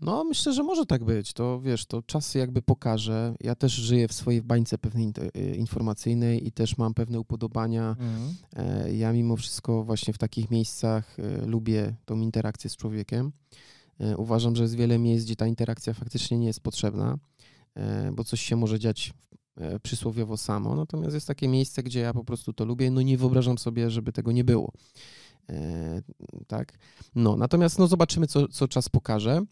No, 0.00 0.24
myślę, 0.24 0.52
że 0.52 0.62
może 0.62 0.86
tak 0.86 1.04
być. 1.04 1.32
To 1.32 1.60
wiesz, 1.60 1.86
to 1.86 2.02
czas 2.02 2.34
jakby 2.34 2.62
pokaże. 2.62 3.34
Ja 3.40 3.54
też 3.54 3.72
żyję 3.72 4.08
w 4.08 4.12
swojej 4.12 4.42
bańce 4.42 4.78
pewnej 4.78 5.12
y, 5.36 5.56
informacyjnej 5.56 6.46
i 6.46 6.52
też 6.52 6.78
mam 6.78 6.94
pewne 6.94 7.20
upodobania. 7.20 7.88
Mhm. 7.90 8.34
E, 8.56 8.94
ja 8.94 9.12
mimo 9.12 9.36
wszystko 9.36 9.84
właśnie 9.84 10.14
w 10.14 10.18
takich 10.18 10.50
miejscach 10.50 11.18
y, 11.18 11.46
lubię 11.46 11.94
tą 12.04 12.20
interakcję 12.20 12.70
z 12.70 12.76
człowiekiem. 12.76 13.32
E, 14.00 14.16
uważam, 14.16 14.56
że 14.56 14.62
jest 14.62 14.76
wiele 14.76 14.98
miejsc, 14.98 15.24
gdzie 15.24 15.36
ta 15.36 15.46
interakcja 15.46 15.94
faktycznie 15.94 16.38
nie 16.38 16.46
jest 16.46 16.60
potrzebna, 16.60 17.18
e, 17.74 18.12
bo 18.12 18.24
coś 18.24 18.40
się 18.40 18.56
może 18.56 18.78
dziać 18.78 19.12
przysłowiowo 19.82 20.36
samo. 20.36 20.76
Natomiast 20.76 21.14
jest 21.14 21.26
takie 21.26 21.48
miejsce, 21.48 21.82
gdzie 21.82 22.00
ja 22.00 22.12
po 22.12 22.24
prostu 22.24 22.52
to 22.52 22.64
lubię. 22.64 22.90
No 22.90 23.02
nie 23.02 23.18
wyobrażam 23.18 23.58
sobie, 23.58 23.90
żeby 23.90 24.12
tego 24.12 24.32
nie 24.32 24.44
było. 24.44 24.72
E, 25.50 26.02
tak. 26.46 26.78
No, 27.14 27.36
natomiast 27.36 27.78
no, 27.78 27.86
zobaczymy, 27.86 28.26
co, 28.26 28.48
co 28.48 28.68
czas 28.68 28.88
pokaże. 28.88 29.42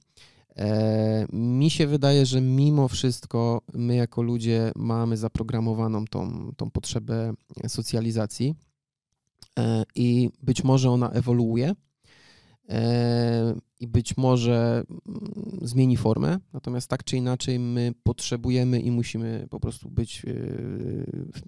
E, 0.57 1.27
mi 1.33 1.71
się 1.71 1.87
wydaje, 1.87 2.27
że 2.27 2.41
mimo 2.41 2.89
wszystko 2.89 3.63
my 3.73 3.97
jako 3.97 4.23
ludzie 4.23 4.73
mamy 4.77 5.17
zaprogramowaną 5.17 6.05
tą, 6.05 6.51
tą 6.57 6.71
potrzebę 6.71 7.35
socjalizacji 7.69 8.55
e, 9.59 9.85
i 9.95 10.31
być 10.43 10.65
może 10.65 10.91
ona 10.91 11.11
ewoluuje 11.11 11.75
i 13.81 13.87
być 13.87 14.17
może 14.17 14.83
mm, 15.07 15.59
zmieni 15.63 15.97
formę, 15.97 16.39
natomiast 16.53 16.89
tak 16.89 17.05
czy 17.05 17.17
inaczej 17.17 17.59
my 17.59 17.93
potrzebujemy 18.03 18.81
i 18.81 18.91
musimy 18.91 19.47
po 19.51 19.61
prostu 19.61 19.91
być 19.91 20.23
w 21.33 21.41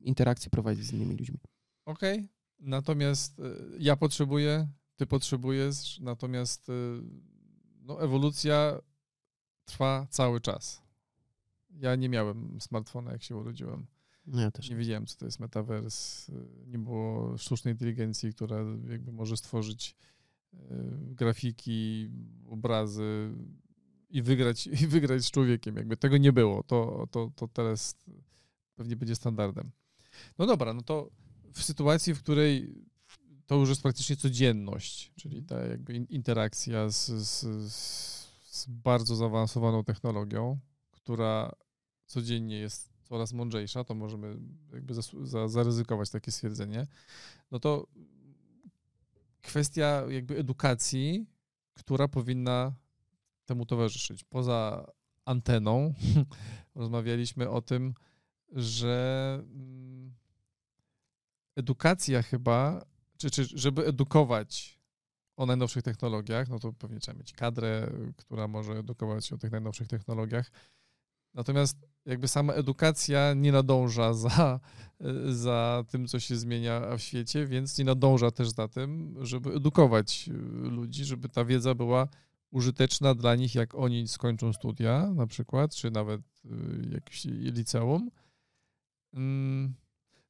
interakcji 0.00 0.50
prowadzić 0.50 0.84
z 0.84 0.92
innymi 0.92 1.16
ludźmi. 1.16 1.38
Okej, 1.86 2.18
okay. 2.18 2.28
Natomiast 2.62 3.40
ja 3.78 3.96
potrzebuję, 3.96 4.68
ty 4.96 5.06
potrzebujesz, 5.06 5.98
natomiast 6.00 6.70
no, 7.82 8.02
ewolucja 8.02 8.80
trwa 9.64 10.06
cały 10.10 10.40
czas. 10.40 10.82
Ja 11.70 11.96
nie 11.96 12.08
miałem 12.08 12.60
smartfona, 12.60 13.12
jak 13.12 13.22
się 13.22 13.36
urodziłem. 13.36 13.86
No, 14.26 14.40
ja 14.40 14.50
też. 14.50 14.70
Nie 14.70 14.76
wiedziałem, 14.76 15.06
co 15.06 15.18
to 15.18 15.24
jest 15.24 15.40
metavers. 15.40 16.30
Nie 16.66 16.78
było 16.78 17.38
sztucznej 17.38 17.74
inteligencji, 17.74 18.34
która 18.34 18.56
jakby 18.88 19.12
może 19.12 19.36
stworzyć 19.36 19.96
e, 20.54 20.58
grafiki, 21.00 22.10
obrazy 22.48 23.34
i 24.10 24.22
wygrać, 24.22 24.66
i 24.82 24.86
wygrać 24.86 25.22
z 25.24 25.30
człowiekiem. 25.30 25.76
Jakby 25.76 25.96
tego 25.96 26.16
nie 26.16 26.32
było. 26.32 26.62
To, 26.62 27.06
to, 27.10 27.30
to 27.36 27.48
teraz 27.48 27.96
pewnie 28.74 28.96
będzie 28.96 29.14
standardem. 29.14 29.70
No 30.38 30.46
dobra, 30.46 30.74
no 30.74 30.82
to 30.82 31.10
w 31.52 31.62
sytuacji, 31.62 32.14
w 32.14 32.22
której 32.22 32.74
to 33.46 33.56
już 33.56 33.68
jest 33.68 33.82
praktycznie 33.82 34.16
codzienność, 34.16 35.12
czyli 35.16 35.42
ta 35.42 35.60
jakby 35.60 35.94
interakcja 35.94 36.88
z, 36.88 37.06
z, 37.06 37.40
z 38.42 38.66
bardzo 38.68 39.16
zaawansowaną 39.16 39.84
technologią, 39.84 40.58
która 40.90 41.52
codziennie 42.06 42.58
jest 42.58 42.92
coraz 43.02 43.32
mądrzejsza, 43.32 43.84
to 43.84 43.94
możemy 43.94 44.36
jakby 44.72 44.94
za, 45.22 45.48
zaryzykować 45.48 46.10
takie 46.10 46.32
stwierdzenie, 46.32 46.86
no 47.50 47.60
to 47.60 47.86
kwestia 49.42 50.04
jakby 50.08 50.38
edukacji, 50.38 51.26
która 51.74 52.08
powinna 52.08 52.72
temu 53.44 53.66
towarzyszyć. 53.66 54.24
Poza 54.24 54.86
anteną 55.24 55.94
rozmawialiśmy 56.74 57.50
o 57.50 57.62
tym, 57.62 57.94
że 58.52 59.34
mm, 59.42 60.14
edukacja 61.56 62.22
chyba 62.22 62.84
czy, 63.16 63.30
czy 63.30 63.44
żeby 63.58 63.86
edukować 63.86 64.78
o 65.36 65.46
najnowszych 65.46 65.82
technologiach, 65.82 66.48
no 66.48 66.58
to 66.58 66.72
pewnie 66.72 67.00
trzeba 67.00 67.18
mieć 67.18 67.32
kadrę, 67.32 67.92
która 68.16 68.48
może 68.48 68.72
edukować 68.72 69.32
o 69.32 69.38
tych 69.38 69.52
najnowszych 69.52 69.88
technologiach. 69.88 70.50
Natomiast 71.34 71.86
jakby 72.06 72.28
sama 72.28 72.52
edukacja 72.52 73.34
nie 73.34 73.52
nadąża 73.52 74.14
za, 74.14 74.60
za 75.46 75.84
tym, 75.88 76.08
co 76.08 76.20
się 76.20 76.36
zmienia 76.36 76.96
w 76.96 77.00
świecie, 77.00 77.46
więc 77.46 77.78
nie 77.78 77.84
nadąża 77.84 78.30
też 78.30 78.50
za 78.50 78.68
tym, 78.68 79.16
żeby 79.20 79.52
edukować 79.52 80.30
ludzi, 80.62 81.04
żeby 81.04 81.28
ta 81.28 81.44
wiedza 81.44 81.74
była 81.74 82.08
użyteczna 82.50 83.14
dla 83.14 83.34
nich, 83.34 83.54
jak 83.54 83.74
oni 83.74 84.08
skończą 84.08 84.52
studia 84.52 85.10
na 85.14 85.26
przykład, 85.26 85.74
czy 85.74 85.90
nawet 85.90 86.20
y, 86.44 86.94
jakieś 86.94 87.24
liceum. 87.24 88.10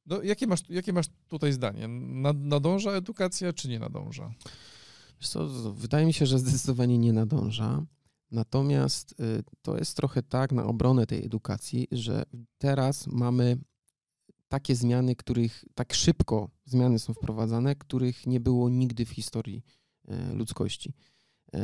No, 0.05 0.21
jakie, 0.21 0.47
masz, 0.47 0.69
jakie 0.69 0.93
masz 0.93 1.05
tutaj 1.27 1.53
zdanie? 1.53 1.87
Nadąża 2.33 2.91
edukacja, 2.91 3.53
czy 3.53 3.69
nie 3.69 3.79
nadąża? 3.79 4.33
Co, 5.19 5.47
wydaje 5.73 6.05
mi 6.05 6.13
się, 6.13 6.25
że 6.25 6.39
zdecydowanie 6.39 6.97
nie 6.97 7.13
nadąża. 7.13 7.85
Natomiast 8.31 9.11
y, 9.11 9.43
to 9.61 9.77
jest 9.77 9.97
trochę 9.97 10.23
tak 10.23 10.51
na 10.51 10.65
obronę 10.65 11.07
tej 11.07 11.25
edukacji, 11.25 11.87
że 11.91 12.23
teraz 12.57 13.07
mamy 13.07 13.57
takie 14.47 14.75
zmiany, 14.75 15.15
których 15.15 15.65
tak 15.75 15.93
szybko 15.93 16.49
zmiany 16.65 16.99
są 16.99 17.13
wprowadzane, 17.13 17.75
których 17.75 18.27
nie 18.27 18.39
było 18.39 18.69
nigdy 18.69 19.05
w 19.05 19.09
historii 19.09 19.63
y, 20.09 20.33
ludzkości. 20.33 20.93
Y, 21.55 21.59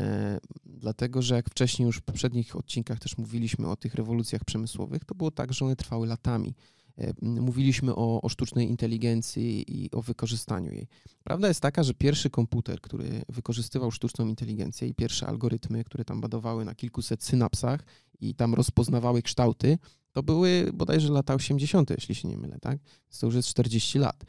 dlatego, 0.66 1.22
że 1.22 1.36
jak 1.36 1.50
wcześniej 1.50 1.86
już 1.86 1.98
w 1.98 2.02
poprzednich 2.02 2.56
odcinkach 2.56 3.00
też 3.00 3.18
mówiliśmy 3.18 3.70
o 3.70 3.76
tych 3.76 3.96
rewolucjach 3.96 4.46
przemysłowych, 4.46 5.06
to 5.06 5.16
było 5.16 5.32
tak, 5.32 5.54
że 5.54 5.66
one 5.66 5.76
trwały 5.76 6.08
latami. 6.08 6.56
E, 7.00 7.14
mówiliśmy 7.22 7.96
o, 7.96 8.22
o, 8.22 8.30
sztucznej 8.30 8.70
inteligencji 8.70 9.84
i 9.84 9.92
o 9.92 10.02
wykorzystaniu 10.02 10.72
jej. 10.74 10.88
Prawda 11.24 11.48
jest 11.48 11.62
taka, 11.62 11.84
że 11.84 11.94
pierwszy 11.94 12.30
komputer, 12.30 12.82
który 12.82 13.22
wykorzystywał 13.30 13.92
sztuczną 13.92 14.28
inteligencję 14.28 14.88
i 14.88 14.94
pierwsze 14.94 15.28
algorytmy, 15.28 15.84
które 15.84 16.06
tam 16.06 16.22
badowały 16.22 16.66
na 16.66 16.76
kilkuset 16.76 17.24
synapsach 17.24 17.86
i 18.22 18.36
tam 18.36 18.54
rozpoznawały 18.54 19.22
kształty, 19.22 19.78
to 20.20 20.24
były 20.24 20.72
bodajże 20.74 21.12
lata 21.12 21.34
80., 21.34 21.90
jeśli 21.90 22.16
się 22.16 22.28
nie 22.28 22.38
mylę, 22.38 22.58
tak? 22.62 22.80
To 23.20 23.26
już 23.26 23.36
jest 23.36 23.48
40 23.48 24.00
lat. 24.00 24.24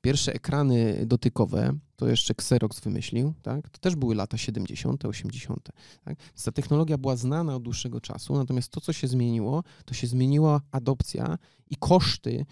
Pierwsze 0.00 0.34
ekrany 0.34 1.06
dotykowe, 1.06 1.78
to 1.96 2.08
jeszcze 2.08 2.32
Xerox 2.32 2.80
wymyślił, 2.80 3.34
tak? 3.42 3.70
To 3.70 3.78
też 3.78 3.96
były 3.96 4.14
lata 4.14 4.36
70., 4.36 5.04
80. 5.04 5.68
Tak? 6.04 6.18
Więc 6.18 6.44
ta 6.44 6.52
technologia 6.52 6.98
była 6.98 7.16
znana 7.16 7.56
od 7.56 7.62
dłuższego 7.62 8.00
czasu, 8.00 8.34
natomiast 8.34 8.68
to, 8.68 8.80
co 8.80 8.92
się 8.92 9.08
zmieniło, 9.08 9.64
to 9.84 9.94
się 9.94 10.06
zmieniła 10.06 10.60
adopcja 10.72 11.38
i 11.70 11.76
koszty 11.76 12.46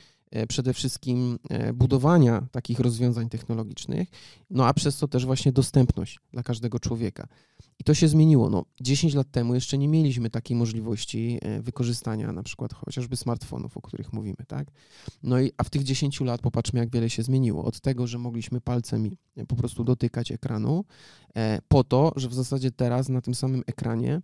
przede 0.48 0.74
wszystkim 0.74 1.38
e, 1.50 1.72
budowania 1.72 2.46
takich 2.52 2.80
rozwiązań 2.80 3.28
technologicznych, 3.28 4.08
no 4.50 4.66
a 4.66 4.74
przez 4.74 4.98
to 4.98 5.08
też 5.08 5.26
właśnie 5.26 5.52
dostępność 5.52 6.18
dla 6.32 6.42
każdego 6.42 6.80
człowieka. 6.80 7.28
I 7.78 7.84
to 7.84 7.94
się 7.94 8.08
zmieniło. 8.08 8.50
No, 8.50 8.64
10 8.80 9.14
lat 9.14 9.30
temu 9.30 9.54
jeszcze 9.54 9.78
nie 9.78 9.88
mieliśmy 9.88 10.30
takiej 10.30 10.56
możliwości 10.56 11.38
e, 11.42 11.62
wykorzystania 11.62 12.32
na 12.32 12.42
przykład 12.42 12.74
chociażby 12.74 13.16
smartfonów, 13.16 13.76
o 13.76 13.80
których 13.80 14.12
mówimy, 14.12 14.36
tak? 14.46 14.68
No 15.22 15.40
i 15.40 15.52
a 15.56 15.64
w 15.64 15.70
tych 15.70 15.82
10 15.82 16.20
lat 16.20 16.40
popatrzmy, 16.40 16.80
jak 16.80 16.90
wiele 16.90 17.10
się 17.10 17.22
zmieniło. 17.22 17.64
Od 17.64 17.80
tego, 17.80 18.06
że 18.06 18.18
mogliśmy 18.18 18.60
palcem 18.60 19.10
e, 19.36 19.46
po 19.46 19.56
prostu 19.56 19.84
dotykać 19.84 20.32
ekranu, 20.32 20.84
e, 21.36 21.58
po 21.68 21.84
to, 21.84 22.12
że 22.16 22.28
w 22.28 22.34
zasadzie 22.34 22.70
teraz 22.70 23.08
na 23.08 23.20
tym 23.20 23.34
samym 23.34 23.62
ekranie 23.66 24.22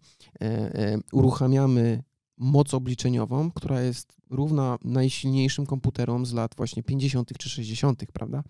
uruchamiamy 1.12 2.02
moc 2.38 2.74
obliczeniową, 2.74 3.50
która 3.50 3.82
jest 3.82 4.16
równa 4.30 4.78
najsilniejszym 4.84 5.66
komputerom 5.66 6.26
z 6.26 6.32
lat 6.32 6.54
właśnie 6.56 6.82
50. 6.82 7.38
czy 7.38 7.50
60., 7.50 8.12
prawda? 8.12 8.42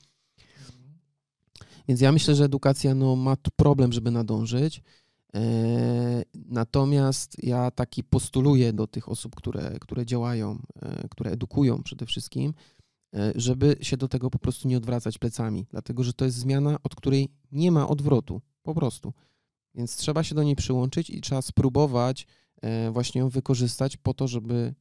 Więc 1.89 2.01
ja 2.01 2.13
myślę, 2.13 2.35
że 2.35 2.45
edukacja 2.45 2.95
no, 2.95 3.17
ma 3.17 3.37
problem, 3.57 3.93
żeby 3.93 4.11
nadążyć. 4.11 4.83
E, 5.35 6.23
natomiast 6.35 7.45
ja 7.45 7.71
taki 7.71 8.05
postuluję 8.05 8.73
do 8.73 8.87
tych 8.87 9.09
osób, 9.09 9.37
które, 9.37 9.79
które 9.81 10.07
działają, 10.07 10.59
e, 10.83 11.09
które 11.09 11.31
edukują 11.31 11.83
przede 11.83 12.07
wszystkim, 12.07 12.55
e, 13.15 13.33
żeby 13.35 13.77
się 13.81 13.97
do 13.97 14.09
tego 14.09 14.31
po 14.31 14.39
prostu 14.39 14.69
nie 14.69 14.77
odwracać 14.77 15.19
plecami, 15.19 15.67
dlatego 15.71 16.05
że 16.05 16.13
to 16.13 16.25
jest 16.25 16.37
zmiana, 16.37 16.79
od 16.83 16.95
której 16.95 17.29
nie 17.53 17.73
ma 17.73 17.89
odwrotu, 17.89 18.41
po 18.63 18.75
prostu. 18.75 19.13
Więc 19.75 19.97
trzeba 19.97 20.23
się 20.23 20.35
do 20.35 20.43
niej 20.43 20.57
przyłączyć 20.57 21.11
i 21.11 21.21
trzeba 21.21 21.43
spróbować 21.43 22.27
właśnie 22.93 23.21
ją 23.21 23.29
wykorzystać 23.29 23.97
po 23.97 24.15
to, 24.15 24.29
żeby, 24.29 24.75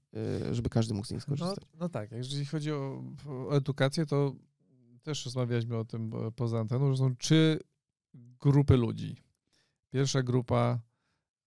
żeby 0.51 0.69
każdy 0.69 0.93
mógł 0.93 1.07
z 1.07 1.12
niej 1.12 1.22
skorzystać. 1.22 1.65
No, 1.74 1.79
no 1.79 1.89
tak, 1.89 2.12
jeżeli 2.12 2.46
chodzi 2.46 2.72
o, 2.72 3.03
o 3.27 3.55
edukację, 3.55 4.05
to 4.05 4.36
też 5.03 5.25
rozmawialiśmy 5.25 5.77
o 5.77 5.86
tym 5.86 6.12
poza 6.36 6.60
anteną, 6.60 6.91
że 6.91 6.98
są 6.98 7.15
trzy 7.15 7.60
grupy 8.13 8.77
ludzi. 8.77 9.15
Pierwsza 9.89 10.24
grupa 10.24 10.79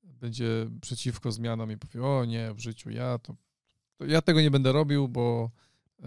będzie 0.03 0.71
przeciwko 0.81 1.33
zmianom 1.33 1.73
i 1.73 1.77
powie, 1.77 2.05
o 2.05 2.25
nie, 2.25 2.55
w 2.55 2.59
życiu 2.59 2.91
ja 2.91 3.19
to, 3.19 3.35
to 3.97 4.05
ja 4.05 4.23
tego 4.23 4.41
nie 4.41 4.51
będę 4.51 4.73
robił, 4.73 5.09
bo, 5.09 5.51
yy, 5.99 6.07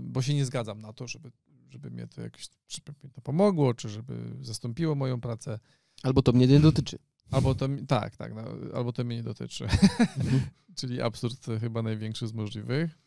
bo 0.00 0.22
się 0.22 0.34
nie 0.34 0.44
zgadzam 0.44 0.80
na 0.80 0.92
to, 0.92 1.06
żeby, 1.06 1.30
żeby 1.70 1.90
mnie 1.90 2.06
to 2.06 2.20
jakoś 2.20 2.48
żeby 2.68 3.08
to 3.12 3.20
pomogło, 3.20 3.74
czy 3.74 3.88
żeby 3.88 4.36
zastąpiło 4.40 4.94
moją 4.94 5.20
pracę. 5.20 5.58
Albo 6.02 6.22
to 6.22 6.32
mnie 6.32 6.46
nie 6.46 6.60
dotyczy. 6.60 6.98
Albo 7.32 7.54
to, 7.54 7.68
tak, 7.88 8.16
tak, 8.16 8.34
no, 8.34 8.42
albo 8.74 8.92
to 8.92 9.04
mnie 9.04 9.16
nie 9.16 9.22
dotyczy. 9.22 9.64
Mhm. 9.64 10.40
Czyli 10.78 11.02
absurd 11.02 11.46
chyba 11.60 11.82
największy 11.82 12.28
z 12.28 12.32
możliwych. 12.32 12.98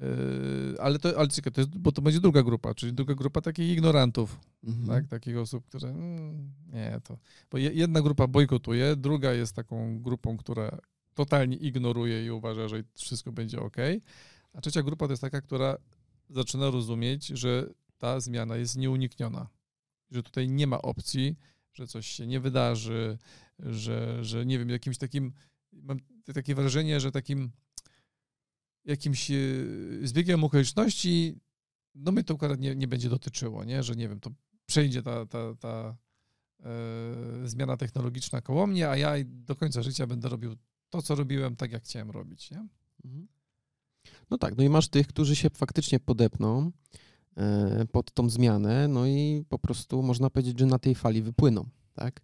Yy, 0.00 0.74
ale 0.80 0.98
to, 0.98 1.18
ale 1.18 1.28
czekaj, 1.28 1.52
to 1.52 1.60
jest, 1.60 1.78
bo 1.78 1.92
to 1.92 2.02
będzie 2.02 2.20
druga 2.20 2.42
grupa, 2.42 2.74
czyli 2.74 2.92
druga 2.92 3.14
grupa 3.14 3.40
takich 3.40 3.70
ignorantów, 3.70 4.40
mhm. 4.64 4.86
tak, 4.86 5.06
takich 5.08 5.38
osób, 5.38 5.66
które 5.66 5.88
mm, 5.88 6.52
nie, 6.72 7.00
to, 7.04 7.18
bo 7.50 7.58
jedna 7.58 8.02
grupa 8.02 8.26
bojkotuje, 8.26 8.96
druga 8.96 9.32
jest 9.32 9.56
taką 9.56 10.02
grupą, 10.02 10.36
która 10.36 10.78
totalnie 11.14 11.56
ignoruje 11.56 12.26
i 12.26 12.30
uważa, 12.30 12.68
że 12.68 12.82
wszystko 12.94 13.32
będzie 13.32 13.60
ok, 13.60 13.76
a 14.54 14.60
trzecia 14.60 14.82
grupa 14.82 15.06
to 15.06 15.12
jest 15.12 15.22
taka, 15.22 15.40
która 15.40 15.76
zaczyna 16.30 16.70
rozumieć, 16.70 17.26
że 17.26 17.66
ta 17.98 18.20
zmiana 18.20 18.56
jest 18.56 18.76
nieunikniona, 18.76 19.48
że 20.10 20.22
tutaj 20.22 20.48
nie 20.48 20.66
ma 20.66 20.82
opcji, 20.82 21.36
że 21.72 21.86
coś 21.86 22.06
się 22.06 22.26
nie 22.26 22.40
wydarzy, 22.40 23.18
że, 23.62 24.24
że 24.24 24.46
nie 24.46 24.58
wiem, 24.58 24.68
jakimś 24.68 24.98
takim, 24.98 25.32
mam 25.72 25.98
takie 26.34 26.54
wrażenie, 26.54 27.00
że 27.00 27.12
takim 27.12 27.50
jakimś 28.84 29.30
e, 29.30 29.34
zbiegiem 30.02 30.44
okoliczności, 30.44 31.36
no 31.94 32.12
mnie 32.12 32.24
to 32.24 32.34
akurat 32.34 32.60
nie, 32.60 32.74
nie 32.74 32.88
będzie 32.88 33.08
dotyczyło, 33.08 33.64
nie? 33.64 33.82
że 33.82 33.96
nie 33.96 34.08
wiem, 34.08 34.20
to 34.20 34.30
przejdzie 34.66 35.02
ta, 35.02 35.26
ta, 35.26 35.54
ta, 35.54 35.96
e, 36.60 37.48
zmiana 37.48 37.76
technologiczna 37.76 38.40
koło 38.40 38.66
mnie, 38.66 38.88
a 38.88 38.96
ja 38.96 39.12
do 39.24 39.56
końca 39.56 39.82
życia 39.82 40.06
będę 40.06 40.28
robił 40.28 40.56
to, 40.90 41.02
co 41.02 41.14
robiłem, 41.14 41.56
tak 41.56 41.72
jak 41.72 41.82
chciałem 41.82 42.10
robić. 42.10 42.50
Nie? 42.50 42.66
Mhm. 43.04 43.28
No 44.30 44.38
tak, 44.38 44.56
no 44.56 44.64
i 44.64 44.68
masz 44.68 44.88
tych, 44.88 45.06
którzy 45.06 45.36
się 45.36 45.50
faktycznie 45.50 46.00
podepną 46.00 46.72
e, 47.36 47.86
pod 47.92 48.12
tą 48.12 48.30
zmianę, 48.30 48.88
no 48.88 49.06
i 49.06 49.44
po 49.48 49.58
prostu 49.58 50.02
można 50.02 50.30
powiedzieć, 50.30 50.58
że 50.58 50.66
na 50.66 50.78
tej 50.78 50.94
fali 50.94 51.22
wypłyną, 51.22 51.68
tak? 51.94 52.20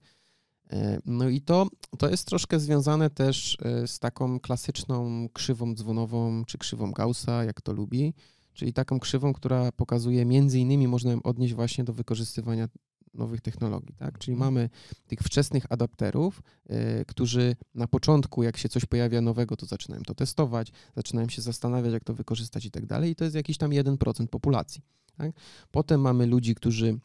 E, 0.73 1.01
no 1.07 1.29
i 1.29 1.41
to, 1.41 1.67
to 1.99 2.09
jest 2.11 2.27
troszkę 2.27 2.61
związane 2.61 3.11
też 3.11 3.59
e, 3.63 3.87
z 3.87 3.99
taką 3.99 4.41
klasyczną 4.41 5.29
krzywą 5.33 5.75
dzwonową, 5.75 6.45
czy 6.45 6.59
krzywą 6.59 6.93
Gaussa, 6.93 7.45
jak 7.45 7.61
to 7.61 7.73
lubi, 7.73 8.15
czyli 8.55 8.73
taką 8.73 9.01
krzywą, 9.01 9.33
która 9.33 9.73
pokazuje 9.73 10.25
między 10.25 10.59
innymi, 10.59 10.89
można 10.89 11.13
ją 11.13 11.23
odnieść 11.23 11.55
właśnie 11.55 11.85
do 11.85 11.93
wykorzystywania 11.93 12.69
nowych 13.15 13.41
technologii, 13.41 13.95
tak? 13.95 14.19
Czyli 14.19 14.35
Mhm. 14.35 14.55
mamy 14.55 14.71
tych 15.07 15.19
wczesnych 15.21 15.73
adapterów, 15.73 16.43
y, 16.71 17.05
którzy 17.05 17.57
na 17.75 17.89
początku, 17.89 18.43
jak 18.43 18.57
się 18.57 18.69
coś 18.69 18.85
pojawia 18.85 19.21
nowego, 19.21 19.57
to 19.57 19.67
zaczynają 19.67 20.03
to 20.03 20.15
testować, 20.15 20.73
zaczynają 20.97 21.29
się 21.29 21.43
zastanawiać, 21.43 21.93
jak 21.93 22.05
to 22.05 22.15
wykorzystać 22.15 22.65
i 22.65 22.71
tak 22.71 22.87
dalej. 22.87 23.11
I 23.11 23.17
to 23.17 23.25
jest 23.25 23.37
jakiś 23.37 23.59
tam 23.59 23.71
1% 23.71 24.27
populacji. 24.27 24.83
Tak? 25.17 25.33
Potem 25.71 26.01
mamy 26.01 26.27
ludzi, 26.27 26.55
którzy 26.55 26.99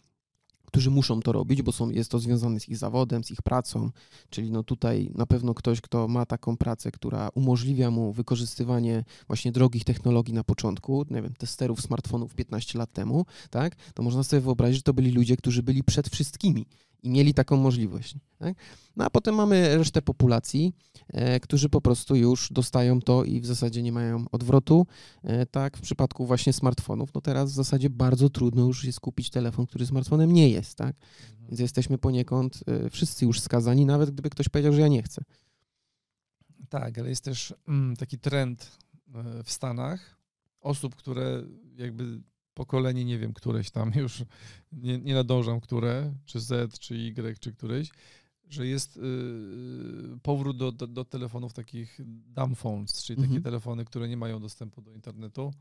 którzy 0.72 0.92
muszą 0.92 1.20
to 1.20 1.32
robić, 1.32 1.62
bo 1.62 1.72
są, 1.72 1.90
jest 1.90 2.12
to 2.12 2.20
związane 2.20 2.60
z 2.60 2.70
ich 2.70 2.78
zawodem, 2.78 3.24
z 3.24 3.32
ich 3.32 3.42
pracą, 3.42 3.92
czyli 4.30 4.52
no 4.52 4.64
tutaj 4.64 5.12
na 5.16 5.26
pewno 5.26 5.54
ktoś, 5.54 5.82
kto 5.82 6.08
ma 6.08 6.26
taką 6.26 6.58
pracę, 6.58 6.92
która 6.92 7.30
umożliwia 7.34 7.92
mu 7.92 8.14
wykorzystywanie 8.14 9.04
właśnie 9.28 9.52
drogich 9.52 9.84
technologii 9.84 10.34
na 10.34 10.44
początku, 10.44 11.06
nie 11.10 11.22
wiem, 11.22 11.34
testerów 11.34 11.82
smartfonów 11.82 12.36
15 12.36 12.80
lat 12.80 12.94
temu, 12.94 13.26
tak, 13.50 13.76
to 13.94 14.04
można 14.04 14.24
sobie 14.24 14.42
wyobrazić, 14.42 14.78
że 14.78 14.84
to 14.84 14.94
byli 14.94 15.12
ludzie, 15.12 15.38
którzy 15.38 15.64
byli 15.64 15.84
przed 15.84 16.10
wszystkimi 16.10 16.66
i 17.04 17.10
mieli 17.10 17.34
taką 17.34 17.58
możliwość. 17.58 18.16
Tak? 18.38 18.56
No 18.96 19.06
a 19.06 19.10
potem 19.10 19.36
mamy 19.36 19.78
resztę 19.78 20.02
populacji, 20.02 20.74
e, 21.08 21.40
którzy 21.40 21.70
po 21.70 21.82
prostu 21.82 22.16
już 22.16 22.52
dostają 22.52 23.02
to 23.02 23.24
i 23.24 23.42
w 23.42 23.46
zasadzie 23.46 23.84
nie 23.84 23.92
mają 23.92 24.26
odwrotu. 24.32 24.88
E, 25.24 25.46
tak, 25.46 25.78
w 25.78 25.82
przypadku 25.82 26.26
właśnie 26.26 26.54
smartfonów, 26.54 27.14
no 27.14 27.22
teraz 27.22 27.52
w 27.52 27.56
zasadzie 27.56 27.90
bardzo 27.90 28.30
trudno 28.30 28.66
już 28.66 28.84
jest 28.84 29.00
kupić 29.00 29.30
telefon, 29.30 29.68
który 29.68 29.86
smartfonem 29.86 30.32
nie 30.34 30.50
jest, 30.50 30.78
tak? 30.78 30.96
Więc 31.40 31.60
jesteśmy 31.60 31.98
poniekąd 31.98 32.64
e, 32.68 32.90
wszyscy 32.90 33.26
już 33.26 33.40
skazani, 33.40 33.86
nawet 33.86 34.12
gdyby 34.12 34.30
ktoś 34.30 34.50
powiedział, 34.50 34.74
że 34.74 34.82
ja 34.82 34.88
nie 34.88 35.04
chcę. 35.04 35.22
Tak, 36.70 36.98
ale 36.98 37.10
jest 37.10 37.24
też 37.24 37.54
mm, 37.68 37.96
taki 37.96 38.20
trend 38.20 38.78
e, 39.14 39.44
w 39.44 39.52
Stanach 39.52 40.18
osób, 40.62 40.96
które 40.96 41.44
jakby 41.76 42.22
pokolenie, 42.62 43.06
nie 43.06 43.20
wiem, 43.20 43.34
któreś 43.34 43.72
tam 43.72 43.92
już, 44.04 44.24
nie, 44.72 44.98
nie 45.00 45.14
nadążam, 45.14 45.60
które, 45.62 46.14
czy 46.26 46.40
Z, 46.40 46.80
czy 46.80 46.96
Y, 46.96 47.40
czy 47.40 47.54
któryś, 47.54 47.90
że 48.50 48.68
jest 48.68 48.98
y, 48.98 49.02
powrót 50.24 50.58
do, 50.58 50.72
do, 50.72 50.88
do 50.88 51.06
telefonów 51.06 51.54
takich 51.54 52.00
dumb 52.38 52.58
phones, 52.58 53.04
czyli 53.04 53.18
takie 53.18 53.28
Mhm. 53.28 53.44
telefony, 53.44 53.86
które 53.86 54.08
nie 54.10 54.18
mają 54.18 54.40
dostępu 54.40 54.82
do 54.82 54.92
internetu. 54.92 55.54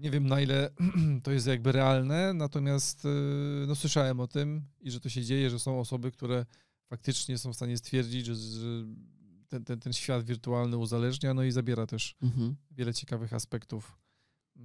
Nie 0.00 0.10
wiem, 0.10 0.26
na 0.26 0.40
ile 0.40 0.70
to 1.24 1.30
jest 1.32 1.46
jakby 1.46 1.72
realne, 1.72 2.32
natomiast 2.34 3.04
y, 3.04 3.08
no, 3.68 3.74
słyszałem 3.74 4.20
o 4.20 4.26
tym 4.28 4.62
i 4.80 4.90
że 4.90 5.00
to 5.00 5.08
się 5.08 5.24
dzieje, 5.24 5.50
że 5.50 5.58
są 5.58 5.80
osoby, 5.80 6.10
które 6.10 6.46
faktycznie 6.86 7.38
są 7.38 7.52
w 7.52 7.56
stanie 7.56 7.76
stwierdzić, 7.78 8.26
że, 8.26 8.34
że 8.34 8.84
ten, 9.48 9.64
ten, 9.64 9.80
ten 9.80 9.92
świat 9.92 10.24
wirtualny 10.24 10.76
uzależnia, 10.76 11.34
no 11.34 11.42
i 11.44 11.50
zabiera 11.50 11.86
też 11.86 12.14
Mhm. 12.22 12.56
wiele 12.70 12.94
ciekawych 12.94 13.32
aspektów 13.32 13.98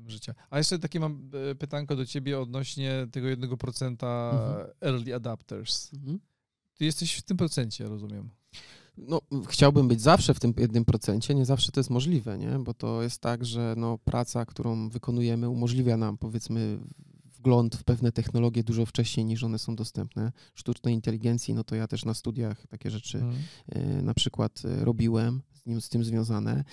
życia. 0.07 0.33
A 0.50 0.57
jeszcze 0.57 0.79
takie 0.79 1.00
mam 1.00 1.29
e, 1.51 1.55
pytanko 1.55 1.95
do 1.95 2.05
ciebie 2.05 2.39
odnośnie 2.39 3.07
tego 3.12 3.27
1% 3.27 4.03
Mhm. 4.33 4.67
early 4.81 5.15
adapters. 5.15 5.93
Mhm. 5.93 6.19
Ty 6.73 6.85
jesteś 6.85 7.15
w 7.15 7.21
tym 7.21 7.38
procencie, 7.38 7.88
rozumiem. 7.88 8.29
No, 8.97 9.21
chciałbym 9.47 9.88
być 9.88 10.01
zawsze 10.01 10.33
w 10.33 10.39
tym 10.39 10.53
jednym 10.57 10.85
procencie, 10.85 11.35
nie 11.35 11.45
zawsze 11.45 11.71
to 11.71 11.79
jest 11.79 11.89
możliwe, 11.89 12.38
nie? 12.38 12.60
bo 12.60 12.73
to 12.73 13.03
jest 13.03 13.21
tak, 13.21 13.45
że 13.45 13.73
no, 13.77 13.97
praca, 13.97 14.45
którą 14.45 14.89
wykonujemy, 14.89 15.49
umożliwia 15.49 15.97
nam 15.97 16.17
powiedzmy 16.17 16.79
wgląd 17.43 17.75
w 17.75 17.84
pewne 17.84 18.12
technologie 18.12 18.63
dużo 18.63 18.86
wcześniej 18.86 19.25
niż 19.25 19.43
one 19.43 19.60
są 19.60 19.75
dostępne. 19.75 20.32
Sztucznej 20.56 20.93
inteligencji, 20.93 21.53
no 21.53 21.63
to 21.63 21.75
ja 21.75 21.88
też 21.88 22.06
na 22.06 22.13
studiach 22.13 22.67
takie 22.67 22.91
rzeczy 22.91 23.17
Mhm. 23.17 23.43
e, 23.69 24.01
na 24.01 24.13
przykład 24.13 24.62
e, 24.65 24.86
robiłem, 24.86 25.41
z, 25.53 25.65
nim, 25.65 25.82
z 25.82 25.89
tym 25.89 26.03
związane. 26.03 26.63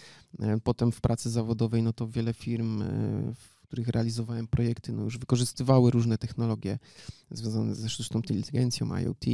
E, 0.40 0.60
Potem 0.60 0.92
w 0.92 1.00
pracy 1.00 1.30
zawodowej, 1.30 1.82
no 1.82 1.92
to 1.92 2.08
wiele 2.08 2.32
firm, 2.34 2.82
w 3.34 3.60
których 3.62 3.88
realizowałem 3.88 4.46
projekty, 4.46 4.92
no 4.92 5.02
już 5.02 5.18
wykorzystywały 5.18 5.90
różne 5.90 6.18
technologie 6.18 6.78
związane 7.30 7.74
ze 7.74 7.88
sztuczną 7.88 8.20
inteligencją, 8.20 8.96
IoT, 8.96 9.24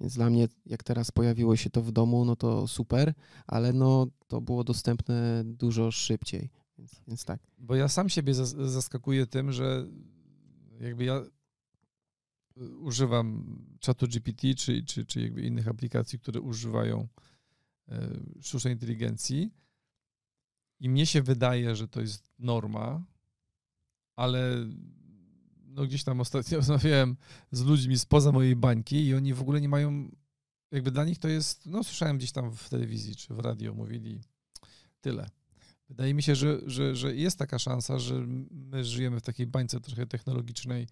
więc 0.00 0.14
dla 0.14 0.30
mnie, 0.30 0.48
jak 0.66 0.82
teraz 0.82 1.10
pojawiło 1.10 1.56
się 1.56 1.70
to 1.70 1.82
w 1.82 1.92
domu, 1.92 2.24
no 2.24 2.36
to 2.36 2.68
super, 2.68 3.14
ale 3.46 3.72
no 3.72 4.06
to 4.28 4.40
było 4.40 4.64
dostępne 4.64 5.42
dużo 5.44 5.90
szybciej, 5.90 6.50
więc, 6.78 6.92
więc 7.08 7.24
tak. 7.24 7.40
Bo 7.58 7.74
ja 7.74 7.88
sam 7.88 8.08
siebie 8.08 8.32
zas- 8.34 8.68
zaskakuję 8.70 9.26
tym, 9.26 9.52
że 9.52 9.86
jakby 10.84 11.04
ja 11.04 11.24
y, 12.56 12.76
używam 12.78 13.56
czatu 13.80 14.06
GPT 14.08 14.54
czy, 14.54 14.82
czy, 14.82 15.06
czy 15.06 15.20
jakby 15.20 15.42
innych 15.42 15.68
aplikacji, 15.68 16.18
które 16.18 16.40
używają 16.40 17.08
e, 17.88 18.20
sztucznej 18.40 18.72
inteligencji 18.72 19.50
i 20.80 20.88
mnie 20.88 21.06
się 21.06 21.22
wydaje, 21.22 21.76
że 21.76 21.88
to 21.88 22.00
jest 22.00 22.32
norma, 22.38 23.04
ale 24.16 24.66
no 25.66 25.84
gdzieś 25.84 26.04
tam 26.04 26.20
ostatnio 26.20 26.58
rozmawiałem 26.64 27.16
z 27.52 27.62
ludźmi 27.62 27.98
spoza 27.98 28.32
mojej 28.32 28.56
bańki 28.56 29.06
i 29.06 29.14
oni 29.14 29.34
w 29.34 29.40
ogóle 29.40 29.60
nie 29.60 29.68
mają, 29.68 30.10
jakby 30.70 30.90
dla 30.90 31.04
nich 31.04 31.18
to 31.18 31.28
jest, 31.28 31.66
no 31.66 31.84
słyszałem 31.84 32.18
gdzieś 32.18 32.32
tam 32.32 32.56
w 32.56 32.68
telewizji 32.68 33.16
czy 33.16 33.34
w 33.34 33.38
radio 33.38 33.74
mówili 33.74 34.20
tyle. 35.00 35.30
Wydaje 35.88 36.14
mi 36.14 36.22
się, 36.22 36.34
że, 36.34 36.60
że, 36.66 36.96
że 36.96 37.14
jest 37.14 37.38
taka 37.38 37.58
szansa, 37.58 37.98
że 37.98 38.14
my 38.50 38.84
żyjemy 38.84 39.20
w 39.20 39.22
takiej 39.22 39.46
bańce 39.46 39.80
trochę 39.80 40.06
technologicznej, 40.06 40.86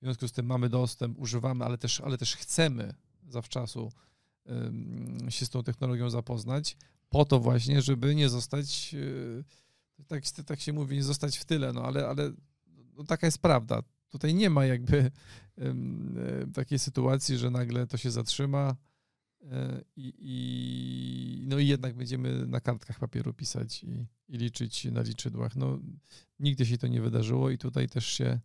w 0.00 0.04
związku 0.04 0.28
z 0.28 0.32
tym 0.32 0.46
mamy 0.46 0.68
dostęp, 0.68 1.18
używamy, 1.18 1.64
ale 1.64 1.78
też, 1.78 2.00
ale 2.00 2.18
też 2.18 2.36
chcemy 2.36 2.94
zawczasu 3.28 3.92
ym, 4.50 5.26
się 5.30 5.46
z 5.46 5.50
tą 5.50 5.62
technologią 5.62 6.10
zapoznać, 6.10 6.76
po 7.08 7.24
to 7.24 7.40
właśnie, 7.40 7.82
żeby 7.82 8.14
nie 8.14 8.28
zostać, 8.28 8.92
yy, 8.92 9.44
tak, 10.06 10.24
tak 10.46 10.60
się 10.60 10.72
mówi, 10.72 10.96
nie 10.96 11.02
zostać 11.02 11.38
w 11.38 11.44
tyle, 11.44 11.72
no 11.72 11.82
ale, 11.82 12.08
ale 12.08 12.32
no, 12.96 13.04
taka 13.04 13.26
jest 13.26 13.38
prawda. 13.38 13.82
Tutaj 14.08 14.34
nie 14.34 14.50
ma 14.50 14.64
jakby 14.64 15.10
y, 15.58 16.52
takiej 16.54 16.78
sytuacji, 16.78 17.38
że 17.38 17.50
nagle 17.50 17.86
to 17.86 17.96
się 17.96 18.10
zatrzyma 18.10 18.70
y, 18.70 18.87
i, 19.96 20.12
i, 20.18 21.46
no 21.46 21.58
i 21.58 21.66
jednak 21.66 21.94
będziemy 21.94 22.46
na 22.46 22.60
kartkach 22.60 22.98
papieru 22.98 23.34
pisać 23.34 23.84
i, 23.84 24.06
i 24.28 24.38
liczyć 24.38 24.84
na 24.84 25.02
liczydłach. 25.02 25.56
No, 25.56 25.78
nigdy 26.40 26.66
się 26.66 26.78
to 26.78 26.86
nie 26.86 27.00
wydarzyło 27.00 27.50
i 27.50 27.58
tutaj 27.58 27.88
też 27.88 28.06
się 28.06 28.40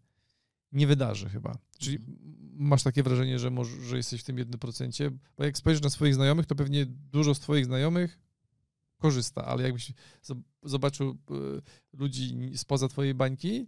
nie 0.72 0.88
wydarzy 0.88 1.30
chyba. 1.30 1.58
Czyli 1.80 2.00
masz 2.54 2.84
takie 2.84 3.04
wrażenie, 3.04 3.40
że, 3.40 3.52
może, 3.52 3.82
że 3.82 3.98
jesteś 3.98 4.22
w 4.22 4.24
tym 4.24 4.36
1%, 4.36 5.12
bo 5.38 5.44
jak 5.44 5.58
spojrzysz 5.58 5.84
na 5.84 5.90
swoich 5.90 6.16
znajomych, 6.16 6.46
to 6.46 6.56
pewnie 6.56 6.86
dużo 6.86 7.36
z 7.36 7.40
twoich 7.40 7.66
znajomych 7.66 8.20
korzysta, 8.98 9.46
ale 9.46 9.64
jakbyś 9.64 9.92
zob- 10.24 10.42
zobaczył 10.64 11.10
y, 11.12 11.98
ludzi 11.98 12.52
spoza 12.56 12.88
twojej 12.88 13.14
bańki, 13.14 13.68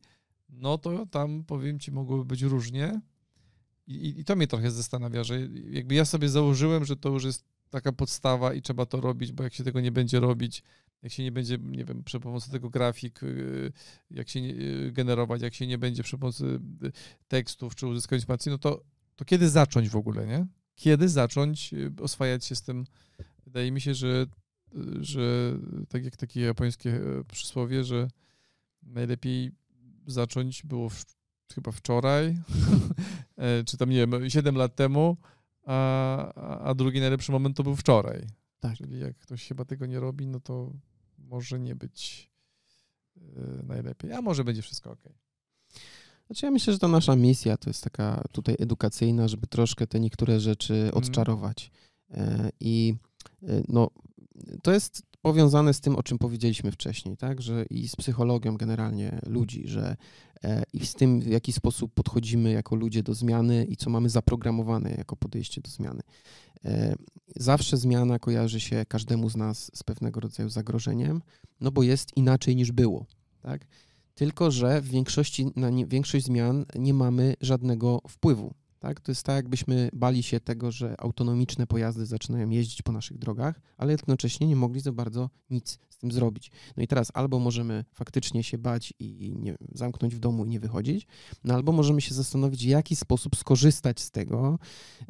no 0.50 0.78
to 0.78 1.06
tam, 1.06 1.44
powiem 1.44 1.80
ci, 1.80 1.92
mogłoby 1.92 2.26
być 2.26 2.42
różnie. 2.42 3.02
I, 3.88 4.20
i- 4.20 4.26
to 4.26 4.36
mnie 4.36 4.48
trochę 4.48 4.72
zastanawia, 4.72 5.24
że 5.24 5.40
jakby 5.70 5.96
ja 5.96 6.06
sobie 6.06 6.30
założyłem, 6.30 6.86
że 6.86 6.96
to 6.96 7.10
już 7.10 7.24
jest 7.24 7.44
taka 7.70 7.92
podstawa 7.92 8.54
i 8.54 8.62
trzeba 8.62 8.86
to 8.86 9.02
robić, 9.02 9.32
bo 9.32 9.44
jak 9.44 9.54
się 9.54 9.64
tego 9.64 9.82
nie 9.82 9.92
będzie 9.92 10.20
robić, 10.20 10.64
jak 11.02 11.12
się 11.12 11.24
nie 11.24 11.32
będzie, 11.32 11.58
nie 11.62 11.86
wiem, 11.86 12.04
przy 12.04 12.20
pomocy 12.20 12.52
tego 12.52 12.70
grafik, 12.70 13.24
y, 13.24 13.72
jak 14.12 14.30
się 14.30 14.40
y, 14.40 14.92
generować, 14.94 15.42
jak 15.42 15.54
się 15.54 15.68
nie 15.68 15.78
będzie 15.78 16.04
przy 16.04 16.18
pomocy 16.18 16.46
y, 16.84 16.92
tekstów 17.28 17.76
czy 17.76 17.88
uzyskać 17.88 18.22
informacji, 18.22 18.50
no 18.52 18.58
to, 18.58 18.84
to 19.16 19.26
kiedy 19.26 19.50
zacząć 19.50 19.90
w 19.90 19.96
ogóle, 19.96 20.28
nie? 20.28 20.48
Kiedy 20.76 21.10
zacząć 21.10 21.72
oswajać 22.02 22.46
się 22.46 22.56
z 22.56 22.62
tym? 22.62 22.86
Wydaje 23.46 23.72
mi 23.72 23.82
się, 23.82 23.94
że, 23.94 24.26
że 25.02 25.58
tak 25.90 26.06
jak 26.06 26.18
takie 26.18 26.42
japońskie 26.42 26.96
e, 26.96 27.24
przysłowie, 27.24 27.84
że 27.84 28.08
najlepiej 28.84 29.52
zacząć 30.08 30.64
było 30.64 30.90
w, 30.90 31.06
chyba 31.56 31.72
wczoraj, 31.72 32.38
czy 33.66 33.78
tam, 33.78 33.90
nie 33.90 34.08
wiem, 34.08 34.30
7 34.30 34.56
lat 34.56 34.76
temu, 34.76 35.18
a, 35.66 36.34
a- 36.64 36.74
drugi 36.74 37.00
najlepszy 37.00 37.32
moment 37.32 37.58
to 37.58 37.64
był 37.64 37.76
wczoraj. 37.76 38.28
Tak. 38.60 38.78
Czyli 38.78 39.00
jak 39.00 39.18
ktoś 39.18 39.48
chyba 39.48 39.66
tego 39.66 39.86
nie 39.86 40.00
robi, 40.00 40.28
no 40.28 40.40
to 40.40 40.72
może 41.18 41.60
nie 41.60 41.76
być 41.76 42.32
e, 43.18 43.22
najlepiej. 43.64 44.14
A 44.14 44.22
może 44.22 44.44
będzie 44.44 44.62
wszystko 44.62 44.92
ok. 44.92 45.04
Znaczy 46.28 46.46
ja 46.46 46.52
myślę, 46.52 46.74
że 46.74 46.80
to 46.80 46.88
nasza 46.88 47.16
misja 47.16 47.58
to 47.58 47.70
jest 47.70 47.84
taka 47.84 48.24
tutaj 48.32 48.56
edukacyjna, 48.60 49.28
żeby 49.28 49.48
troszkę 49.48 49.88
te 49.88 50.00
niektóre 50.00 50.40
rzeczy 50.40 50.90
odczarować. 50.94 51.72
E, 52.12 52.50
I 52.60 52.96
e, 53.44 53.64
no, 53.68 53.90
to 54.64 54.72
jest 54.72 55.02
powiązane 55.22 55.74
z 55.74 55.82
tym, 55.82 55.96
o 55.96 56.04
czym 56.04 56.18
powiedzieliśmy 56.18 56.72
wcześniej, 56.72 57.18
tak, 57.18 57.42
że 57.42 57.66
i 57.70 57.88
z 57.88 57.96
psychologią 57.96 58.58
generalnie 58.58 59.20
ludzi, 59.26 59.68
że 59.68 59.82
e, 59.90 59.98
i 60.74 60.86
z 60.86 60.94
tym, 60.94 61.22
w 61.22 61.28
jaki 61.28 61.54
sposób 61.54 61.94
podchodzimy 61.94 62.52
jako 62.52 62.76
ludzie 62.76 63.04
do 63.04 63.14
zmiany 63.14 63.66
i 63.66 63.78
co 63.78 63.90
mamy 63.90 64.10
zaprogramowane 64.10 64.92
jako 64.92 65.16
podejście 65.16 65.62
do 65.62 65.70
zmiany. 65.70 66.02
E, 66.66 66.96
zawsze 67.36 67.78
zmiana 67.78 68.20
kojarzy 68.20 68.60
się 68.60 68.86
każdemu 68.88 69.30
z 69.30 69.36
nas 69.36 69.72
z 69.74 69.84
pewnego 69.84 70.20
rodzaju 70.20 70.50
zagrożeniem, 70.50 71.22
no 71.62 71.72
bo 71.72 71.84
jest 71.84 72.18
inaczej 72.18 72.56
niż 72.56 72.72
było, 72.72 73.06
tak? 73.42 73.68
Tylko, 74.16 74.52
że 74.52 74.82
w 74.82 74.88
większości, 74.88 75.46
na 75.56 75.70
nie, 75.70 75.86
większość 75.86 76.26
zmian 76.26 76.66
nie 76.76 76.94
mamy 76.94 77.34
żadnego 77.42 78.02
wpływu. 78.10 78.54
Tak? 78.80 79.00
To 79.00 79.12
jest 79.12 79.24
tak, 79.24 79.36
jakbyśmy 79.36 79.90
bali 79.94 80.24
się 80.24 80.40
tego, 80.40 80.72
że 80.72 80.96
autonomiczne 81.02 81.68
pojazdy 81.68 82.06
zaczynają 82.06 82.50
jeździć 82.50 82.82
po 82.82 82.92
naszych 82.92 83.18
drogach, 83.18 83.62
ale 83.78 83.92
jednocześnie 83.92 84.48
nie 84.48 84.56
mogli 84.56 84.82
za 84.82 84.92
bardzo 84.92 85.30
nic 85.50 85.80
z 85.90 85.98
tym 85.98 86.12
zrobić. 86.12 86.52
No 86.78 86.84
i 86.84 86.88
teraz 86.88 87.12
albo 87.14 87.40
możemy 87.40 87.86
faktycznie 87.94 88.44
się 88.44 88.58
bać 88.58 88.94
i 89.00 89.36
nie, 89.40 89.56
zamknąć 89.72 90.16
w 90.16 90.20
domu 90.20 90.46
i 90.46 90.50
nie 90.50 90.60
wychodzić, 90.60 91.08
no 91.44 91.54
albo 91.54 91.72
możemy 91.72 92.02
się 92.02 92.14
zastanowić, 92.14 92.66
w 92.66 92.70
jaki 92.70 92.96
sposób 92.96 93.36
skorzystać 93.36 94.00
z 94.00 94.12
tego 94.12 94.60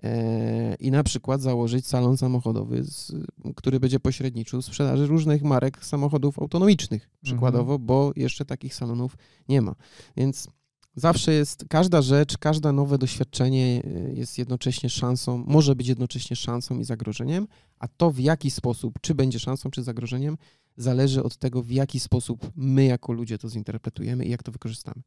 e, 0.04 0.76
i 0.76 0.92
na 0.92 1.04
przykład 1.04 1.42
założyć 1.42 1.88
salon 1.88 2.18
samochodowy, 2.18 2.84
z, 2.84 3.12
który 3.56 3.80
będzie 3.80 4.00
pośredniczył 4.00 4.62
sprzedaży 4.62 5.08
różnych 5.08 5.44
marek 5.44 5.86
samochodów 5.86 6.40
autonomicznych, 6.40 7.10
przykładowo, 7.22 7.74
mhm. 7.74 7.86
bo 7.86 8.12
jeszcze 8.16 8.46
takich 8.46 8.76
salonów 8.76 9.18
nie 9.50 9.62
ma. 9.62 9.76
Więc 10.18 10.48
Zawsze 10.96 11.34
jest, 11.34 11.66
każda 11.70 12.02
rzecz, 12.02 12.38
każde 12.38 12.72
nowe 12.72 12.98
doświadczenie 12.98 13.82
y, 13.86 14.14
jest 14.16 14.38
jednocześnie 14.38 14.90
szansą, 14.90 15.44
może 15.48 15.76
być 15.76 15.88
jednocześnie 15.88 16.36
szansą 16.36 16.80
i 16.80 16.84
zagrożeniem, 16.84 17.48
a 17.80 17.88
to 17.88 18.12
w 18.12 18.20
jaki 18.20 18.52
sposób, 18.52 19.00
czy 19.02 19.16
będzie 19.16 19.40
szansą, 19.40 19.72
czy 19.72 19.84
zagrożeniem, 19.84 20.38
zależy 20.78 21.24
od 21.24 21.38
tego, 21.38 21.64
w 21.64 21.72
jaki 21.72 22.00
sposób 22.00 22.52
my 22.56 22.86
jako 22.86 23.14
ludzie 23.14 23.38
to 23.38 23.50
zinterpretujemy 23.50 24.26
i 24.26 24.30
jak 24.30 24.44
to 24.44 24.52
wykorzystamy. 24.52 25.02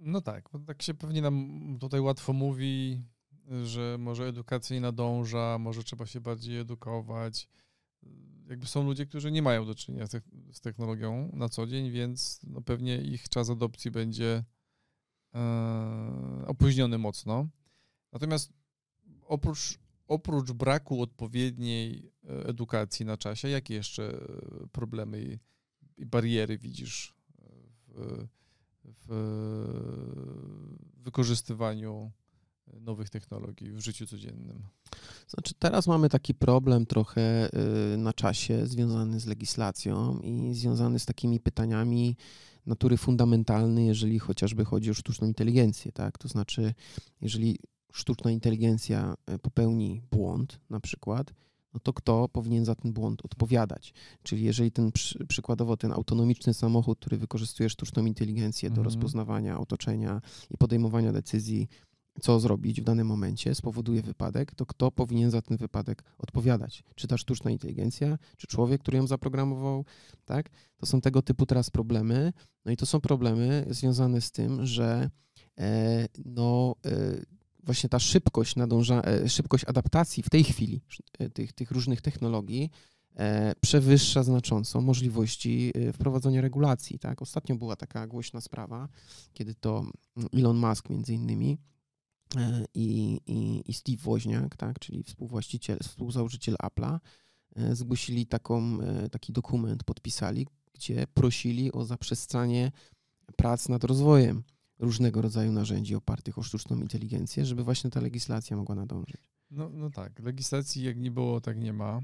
No 0.00 0.20
tak, 0.20 0.48
bo 0.52 0.58
tak 0.58 0.82
się 0.82 0.94
pewnie 0.94 1.22
nam 1.22 1.76
tutaj 1.80 2.00
łatwo 2.00 2.32
mówi, 2.32 3.02
że 3.64 3.96
może 3.98 4.24
edukacja 4.26 4.74
nie 4.74 4.80
nadąża, 4.80 5.58
może 5.58 5.82
trzeba 5.82 6.06
się 6.06 6.20
bardziej 6.20 6.58
edukować. 6.58 7.48
Jakby 8.48 8.66
są 8.66 8.84
ludzie, 8.84 9.06
którzy 9.06 9.30
nie 9.30 9.42
mają 9.42 9.66
do 9.66 9.74
czynienia 9.74 10.06
z 10.52 10.60
technologią 10.60 11.30
na 11.32 11.48
co 11.48 11.66
dzień, 11.66 11.90
więc 11.90 12.40
no 12.42 12.60
pewnie 12.60 12.96
ich 12.96 13.28
czas 13.28 13.50
adopcji 13.50 13.90
będzie 13.90 14.44
E, 14.46 14.55
opóźniony 16.46 16.98
mocno. 16.98 17.48
Natomiast 18.12 18.52
oprócz, 19.22 19.78
oprócz 20.08 20.52
braku 20.52 21.02
odpowiedniej 21.02 22.12
e, 22.24 22.46
edukacji 22.46 23.06
na 23.06 23.16
czasie, 23.16 23.48
jakie 23.48 23.74
jeszcze 23.74 24.20
problemy 24.72 25.38
i 25.96 26.06
bariery 26.06 26.58
widzisz 26.58 27.14
w, 27.88 28.26
w 28.84 29.06
wykorzystywaniu 30.96 32.12
nowych 32.80 33.10
technologii 33.10 33.72
w 33.72 33.80
życiu 33.80 34.06
codziennym? 34.06 34.62
Znaczy, 35.28 35.54
teraz 35.58 35.86
mamy 35.86 36.08
taki 36.08 36.34
problem 36.34 36.86
trochę 36.86 37.48
y, 37.94 37.96
na 37.96 38.12
czasie 38.12 38.66
związany 38.66 39.20
z 39.20 39.26
legislacją 39.26 40.20
i 40.20 40.54
związany 40.54 40.98
z 40.98 41.06
takimi 41.06 41.40
pytaniami, 41.40 42.16
natury 42.66 42.96
fundamentalnej, 42.96 43.86
jeżeli 43.86 44.18
chociażby 44.18 44.64
chodzi 44.64 44.90
o 44.90 44.94
sztuczną 44.94 45.26
inteligencję, 45.26 45.92
tak? 45.92 46.18
To 46.18 46.28
znaczy, 46.28 46.74
jeżeli 47.20 47.58
sztuczna 47.92 48.30
inteligencja 48.30 49.14
e, 49.26 49.38
popełni 49.38 50.02
błąd 50.10 50.60
na 50.70 50.80
przykład, 50.80 51.34
no 51.74 51.80
to 51.80 51.92
kto 51.92 52.28
powinien 52.28 52.64
za 52.64 52.74
ten 52.74 52.92
błąd 52.92 53.24
odpowiadać? 53.24 53.94
Czyli 54.22 54.44
jeżeli 54.44 54.72
ten 54.72 54.90
przykładowo 55.28 55.76
ten 55.76 55.92
autonomiczny 55.92 56.54
samochód, 56.54 56.98
który 56.98 57.16
wykorzystuje 57.16 57.70
sztuczną 57.70 58.04
inteligencję 58.04 58.70
do 58.70 58.80
mhm. 58.80 58.84
rozpoznawania 58.84 59.58
otoczenia 59.58 60.20
i 60.50 60.56
podejmowania 60.56 61.12
decyzji, 61.12 61.68
co 62.20 62.40
zrobić 62.40 62.80
w 62.80 62.84
danym 62.84 63.06
momencie, 63.06 63.54
spowoduje 63.54 64.02
wypadek, 64.02 64.54
to 64.54 64.66
kto 64.66 64.90
powinien 64.90 65.30
za 65.30 65.42
ten 65.42 65.56
wypadek 65.56 66.04
odpowiadać? 66.18 66.84
Czy 66.94 67.08
ta 67.08 67.18
sztuczna 67.18 67.50
inteligencja, 67.50 68.18
czy 68.36 68.46
człowiek, 68.46 68.80
który 68.80 68.98
ją 68.98 69.06
zaprogramował, 69.06 69.84
tak? 70.24 70.50
To 70.76 70.86
są 70.86 71.00
tego 71.00 71.22
typu 71.22 71.46
teraz 71.46 71.70
problemy. 71.70 72.32
No 72.64 72.72
i 72.72 72.76
to 72.76 72.86
są 72.86 73.00
problemy 73.00 73.66
związane 73.70 74.20
z 74.20 74.30
tym, 74.32 74.66
że 74.66 75.10
e, 75.58 76.08
no, 76.24 76.74
e, 76.86 76.90
właśnie 77.64 77.88
ta 77.88 77.98
szybkość, 77.98 78.56
nadąża, 78.56 79.02
e, 79.02 79.28
szybkość 79.28 79.64
adaptacji 79.64 80.22
w 80.22 80.30
tej 80.30 80.44
chwili 80.44 80.80
e, 81.18 81.30
tych, 81.30 81.52
tych 81.52 81.70
różnych 81.70 82.00
technologii 82.00 82.70
e, 83.16 83.54
przewyższa 83.60 84.22
znacząco 84.22 84.80
możliwości 84.80 85.72
e, 85.74 85.92
wprowadzenia 85.92 86.40
regulacji. 86.40 86.98
Tak? 86.98 87.22
Ostatnio 87.22 87.56
była 87.56 87.76
taka 87.76 88.06
głośna 88.06 88.40
sprawa, 88.40 88.88
kiedy 89.32 89.54
to 89.54 89.84
Elon 90.32 90.56
Musk 90.56 90.90
między 90.90 91.14
innymi 91.14 91.58
i, 92.74 93.20
i, 93.26 93.70
i 93.70 93.74
Steve 93.74 93.98
Woźniak, 94.02 94.56
tak, 94.56 94.78
czyli 94.78 95.02
współwłaściciel, 95.02 95.78
współzałożyciel 95.82 96.56
Apple'a, 96.62 96.98
e, 97.56 97.76
zgłosili 97.76 98.26
taką, 98.26 98.80
e, 98.80 99.08
taki 99.08 99.32
dokument, 99.32 99.84
podpisali, 99.84 100.46
gdzie 100.74 101.06
prosili 101.14 101.72
o 101.72 101.84
zaprzestanie 101.84 102.72
prac 103.36 103.68
nad 103.68 103.84
rozwojem 103.84 104.42
różnego 104.78 105.22
rodzaju 105.22 105.52
narzędzi 105.52 105.94
opartych 105.94 106.38
o 106.38 106.42
sztuczną 106.42 106.76
inteligencję, 106.76 107.46
żeby 107.46 107.64
właśnie 107.64 107.90
ta 107.90 108.00
legislacja 108.00 108.56
mogła 108.56 108.74
nadążyć. 108.74 109.30
No, 109.50 109.68
no 109.68 109.90
tak, 109.90 110.20
legislacji 110.20 110.82
jak 110.82 110.96
nie 110.96 111.10
było, 111.10 111.40
tak 111.40 111.58
nie 111.58 111.72
ma. 111.72 112.00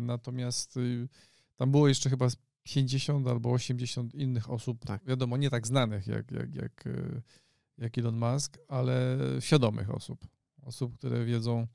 Natomiast 0.00 0.76
y, 0.76 1.08
tam 1.56 1.70
było 1.70 1.88
jeszcze 1.88 2.10
chyba 2.10 2.28
50 2.62 3.28
albo 3.28 3.52
80 3.52 4.14
innych 4.14 4.50
osób, 4.50 4.84
tak. 4.84 5.04
wiadomo, 5.04 5.36
nie 5.36 5.50
tak 5.50 5.66
znanych 5.66 6.06
jak, 6.06 6.30
jak, 6.30 6.54
jak 6.54 6.84
jak 7.78 7.98
Elon 7.98 8.16
Musk, 8.16 8.58
ale 8.68 9.18
świadomych 9.40 9.94
osób. 9.94 10.26
Osób, 10.62 10.98
które 10.98 11.24
wiedzą, 11.24 11.66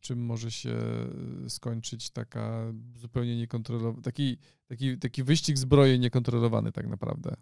czym 0.00 0.24
może 0.24 0.50
się 0.50 0.78
skończyć 1.48 2.10
taka 2.10 2.72
zupełnie 2.94 3.36
niekontrolowana, 3.36 4.02
taki, 4.02 4.38
taki, 4.66 4.98
taki 4.98 5.22
wyścig 5.24 5.58
zbrojeń 5.58 6.00
niekontrolowany 6.00 6.72
tak 6.72 6.88
naprawdę. 6.88 7.36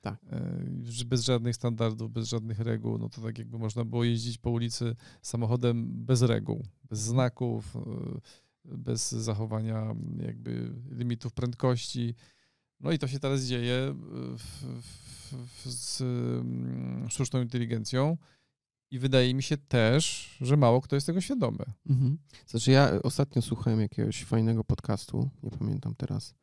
Tak. 0.00 0.18
E, 0.30 1.04
bez 1.04 1.24
żadnych 1.24 1.56
standardów, 1.56 2.12
bez 2.12 2.28
żadnych 2.28 2.58
reguł, 2.58 2.98
no 2.98 3.08
to 3.08 3.20
tak 3.20 3.38
jakby 3.38 3.58
można 3.58 3.84
było 3.84 4.04
jeździć 4.04 4.38
po 4.38 4.50
ulicy 4.50 4.96
samochodem 5.22 6.04
bez 6.04 6.22
reguł, 6.22 6.64
bez 6.84 6.98
znaków, 6.98 7.76
e, 7.76 8.20
bez 8.64 9.12
zachowania 9.12 9.94
jakby 10.26 10.74
limitów 10.90 11.32
prędkości. 11.32 12.14
No 12.80 12.92
i 12.92 12.98
to 12.98 13.08
się 13.08 13.18
teraz 13.18 13.44
dzieje 13.44 13.94
w, 14.34 14.64
w, 14.82 15.70
z 15.70 16.00
mm, 16.00 17.10
sztuczną 17.10 17.42
inteligencją. 17.42 18.16
I 18.90 18.98
wydaje 18.98 19.34
mi 19.34 19.42
się 19.42 19.56
też, 19.56 20.36
że 20.40 20.56
mało 20.56 20.80
kto 20.80 20.96
jest 20.96 21.06
tego 21.06 21.20
świadomy. 21.20 21.64
Mhm. 21.90 22.18
Znaczy, 22.46 22.70
ja 22.70 22.90
ostatnio 23.02 23.42
słuchałem 23.42 23.80
jakiegoś 23.80 24.24
fajnego 24.24 24.64
podcastu, 24.64 25.30
nie 25.42 25.50
pamiętam 25.50 25.94
teraz, 25.94 26.34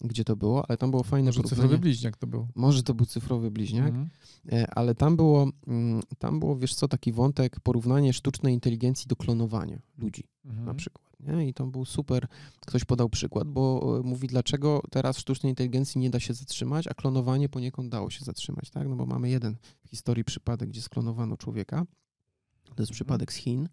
gdzie 0.00 0.24
to 0.24 0.36
było, 0.36 0.64
ale 0.68 0.78
tam 0.78 0.90
było 0.90 1.02
fajne 1.02 1.26
Może 1.26 1.42
cyfrowy 1.42 1.78
bliźniak 1.78 2.16
to 2.16 2.26
był. 2.26 2.48
Może 2.54 2.82
to 2.82 2.94
był 2.94 3.06
cyfrowy 3.06 3.50
bliźniak, 3.50 3.88
mhm. 3.88 4.10
E, 4.52 4.74
ale 4.74 4.94
tam 4.94 5.16
było, 5.16 5.50
mm, 5.66 6.02
tam 6.18 6.40
było, 6.40 6.56
wiesz 6.56 6.74
co, 6.74 6.88
taki 6.88 7.12
wątek, 7.12 7.60
porównanie 7.60 8.12
sztucznej 8.12 8.54
inteligencji 8.54 9.08
do 9.08 9.16
klonowania 9.16 9.82
ludzi 9.98 10.24
mhm. 10.44 10.66
na 10.66 10.74
przykład. 10.74 11.09
Nie? 11.26 11.48
I 11.48 11.54
to 11.54 11.66
był 11.66 11.84
super, 11.84 12.26
ktoś 12.60 12.84
podał 12.84 13.08
przykład, 13.08 13.48
bo 13.48 13.96
e, 13.98 14.02
mówi, 14.02 14.28
dlaczego 14.28 14.82
teraz 14.90 15.18
sztucznej 15.18 15.52
inteligencji 15.52 16.00
nie 16.00 16.10
da 16.10 16.20
się 16.20 16.34
zatrzymać, 16.34 16.86
a 16.86 16.94
klonowanie 16.94 17.48
poniekąd 17.48 17.88
dało 17.88 18.10
się 18.10 18.24
zatrzymać, 18.24 18.70
tak? 18.70 18.88
No 18.88 18.96
bo 18.96 19.06
mamy 19.06 19.30
jeden 19.30 19.56
w 19.86 19.90
historii 19.90 20.24
przypadek, 20.24 20.68
gdzie 20.68 20.82
sklonowano 20.82 21.36
człowieka. 21.36 21.86
To 22.64 22.82
jest 22.82 22.90
mhm. 22.90 22.94
przypadek 22.94 23.32
z 23.32 23.36
Chin. 23.36 23.68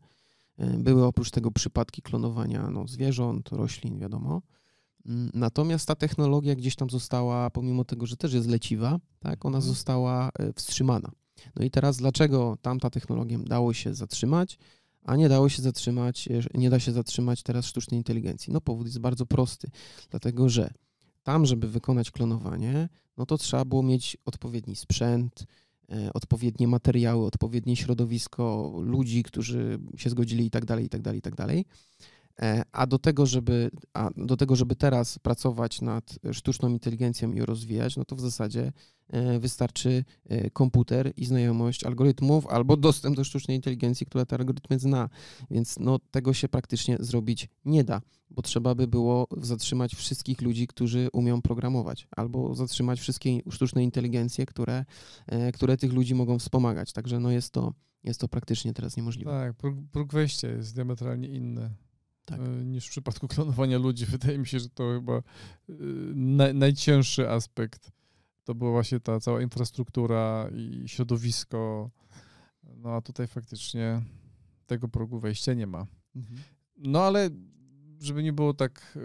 E, 0.57 0.77
były 0.77 1.05
oprócz 1.05 1.31
tego 1.31 1.51
przypadki 1.51 2.01
klonowania 2.01 2.69
no, 2.69 2.87
zwierząt, 2.87 3.49
roślin, 3.49 3.99
wiadomo. 3.99 4.41
Mm, 5.05 5.31
natomiast 5.33 5.87
ta 5.87 5.95
technologia 5.95 6.55
gdzieś 6.55 6.75
tam 6.75 6.89
została, 6.89 7.49
pomimo 7.49 7.85
tego, 7.85 8.05
że 8.05 8.17
też 8.17 8.33
jest 8.33 8.47
leciwa, 8.47 8.99
tak, 9.19 9.45
ona 9.45 9.57
mhm. 9.57 9.73
została 9.73 10.29
e, 10.39 10.53
wstrzymana. 10.53 11.11
No 11.55 11.65
i 11.65 11.71
teraz 11.71 11.97
dlaczego 11.97 12.57
tamta 12.61 12.89
technologia 12.89 13.37
dało 13.37 13.73
się 13.73 13.93
zatrzymać? 13.93 14.59
A 15.07 15.15
nie 15.15 15.29
dało 15.29 15.49
się 15.49 15.61
zatrzymać, 15.61 16.27
e, 16.27 16.57
nie 16.57 16.69
da 16.69 16.79
się 16.79 16.91
zatrzymać 16.91 17.43
teraz 17.43 17.65
sztucznej 17.65 17.97
inteligencji. 17.97 18.53
No 18.53 18.61
powód 18.61 18.87
jest 18.87 18.99
bardzo 18.99 19.25
prosty, 19.25 19.69
dlatego 20.09 20.49
że 20.49 20.73
tam, 21.23 21.45
żeby 21.45 21.67
wykonać 21.67 22.11
klonowanie, 22.11 22.89
no 23.17 23.25
to 23.25 23.37
trzeba 23.37 23.65
było 23.65 23.83
mieć 23.83 24.17
odpowiedni 24.25 24.75
sprzęt, 24.75 25.45
e, 25.89 26.13
odpowiednie 26.13 26.67
materiały, 26.67 27.25
odpowiednie 27.25 27.75
środowisko, 27.75 28.73
ludzi, 28.83 29.23
którzy 29.23 29.79
się 29.97 30.09
zgodzili 30.09 30.45
i 30.45 30.49
tak 30.49 30.65
dalej, 30.65 30.85
i 30.85 30.89
tak 30.89 31.01
dalej, 31.01 31.19
i 31.19 31.21
tak 31.21 31.35
dalej. 31.35 31.65
E, 32.41 32.63
a 32.71 32.87
do 32.87 32.99
tego, 32.99 33.25
żeby, 33.25 33.71
a 33.93 34.09
do 34.17 34.37
tego, 34.37 34.55
żeby 34.55 34.75
teraz 34.75 35.19
pracować 35.19 35.81
nad 35.81 36.19
sztuczną 36.31 36.69
inteligencją 36.69 37.31
i 37.31 37.37
ją 37.37 37.45
rozwijać, 37.45 37.97
no 37.97 38.05
to 38.05 38.15
w 38.15 38.21
zasadzie 38.21 38.71
e, 39.09 39.39
wystarczy 39.39 40.03
e, 40.25 40.49
komputer 40.49 41.13
i 41.17 41.25
znajomość 41.25 41.83
algorytmów 41.83 42.47
albo 42.47 42.77
dostęp 42.77 43.15
do 43.15 43.23
sztucznej 43.23 43.57
inteligencji, 43.57 44.05
która 44.05 44.25
te 44.25 44.35
algorytmy 44.35 44.79
zna. 44.79 45.09
Więc 45.51 45.79
no, 45.79 45.99
tego 46.11 46.33
się 46.33 46.49
praktycznie 46.49 46.97
zrobić 46.99 47.49
nie 47.65 47.83
da, 47.83 48.01
bo 48.29 48.41
trzeba 48.41 48.75
by 48.75 48.87
było 48.87 49.27
zatrzymać 49.37 49.95
wszystkich 49.95 50.41
ludzi, 50.41 50.67
którzy 50.67 51.07
umią 51.13 51.41
programować, 51.41 52.07
albo 52.11 52.55
zatrzymać 52.55 52.99
wszystkie 52.99 53.39
sztuczne 53.51 53.83
inteligencje, 53.83 54.45
które, 54.45 54.85
które 55.53 55.77
tych 55.77 55.93
ludzi 55.93 56.15
mogą 56.15 56.39
wspomagać. 56.39 56.93
Także 56.93 57.19
no 57.19 57.31
jest 57.31 57.53
to, 57.53 57.73
jest 58.03 58.19
to 58.19 58.27
praktycznie 58.27 58.73
teraz 58.73 58.97
niemożliwe. 58.97 59.31
Tak, 59.31 59.53
próg, 59.53 59.75
próg 59.91 60.13
wejścia 60.13 60.47
jest 60.47 60.75
diametralnie 60.75 61.27
inny 61.27 61.69
tak. 62.27 62.39
E, 62.39 62.65
niż 62.65 62.87
w 62.87 62.89
przypadku 62.89 63.27
klonowania 63.33 63.77
ludzi. 63.77 64.05
Wydaje 64.05 64.37
mi 64.37 64.47
się, 64.47 64.59
że 64.59 64.69
to 64.69 64.93
chyba 64.93 65.17
e, 65.17 65.23
na, 66.15 66.53
najcięższy 66.53 67.29
aspekt 67.29 67.91
to 68.43 68.55
była 68.55 68.71
właśnie 68.71 68.99
ta 68.99 69.19
cała 69.19 69.41
infrastruktura 69.41 70.49
i 70.55 70.87
środowisko. 70.87 71.89
No 72.63 72.95
a 72.95 73.01
tutaj 73.01 73.27
faktycznie 73.27 74.01
tego 74.65 74.87
progu 74.87 75.19
wejścia 75.19 75.53
nie 75.53 75.67
ma. 75.67 75.85
Mhm. 76.15 76.39
No 76.77 77.03
ale 77.03 77.29
żeby 77.99 78.23
nie 78.23 78.33
było 78.33 78.53
tak 78.53 78.95
e, 78.95 78.99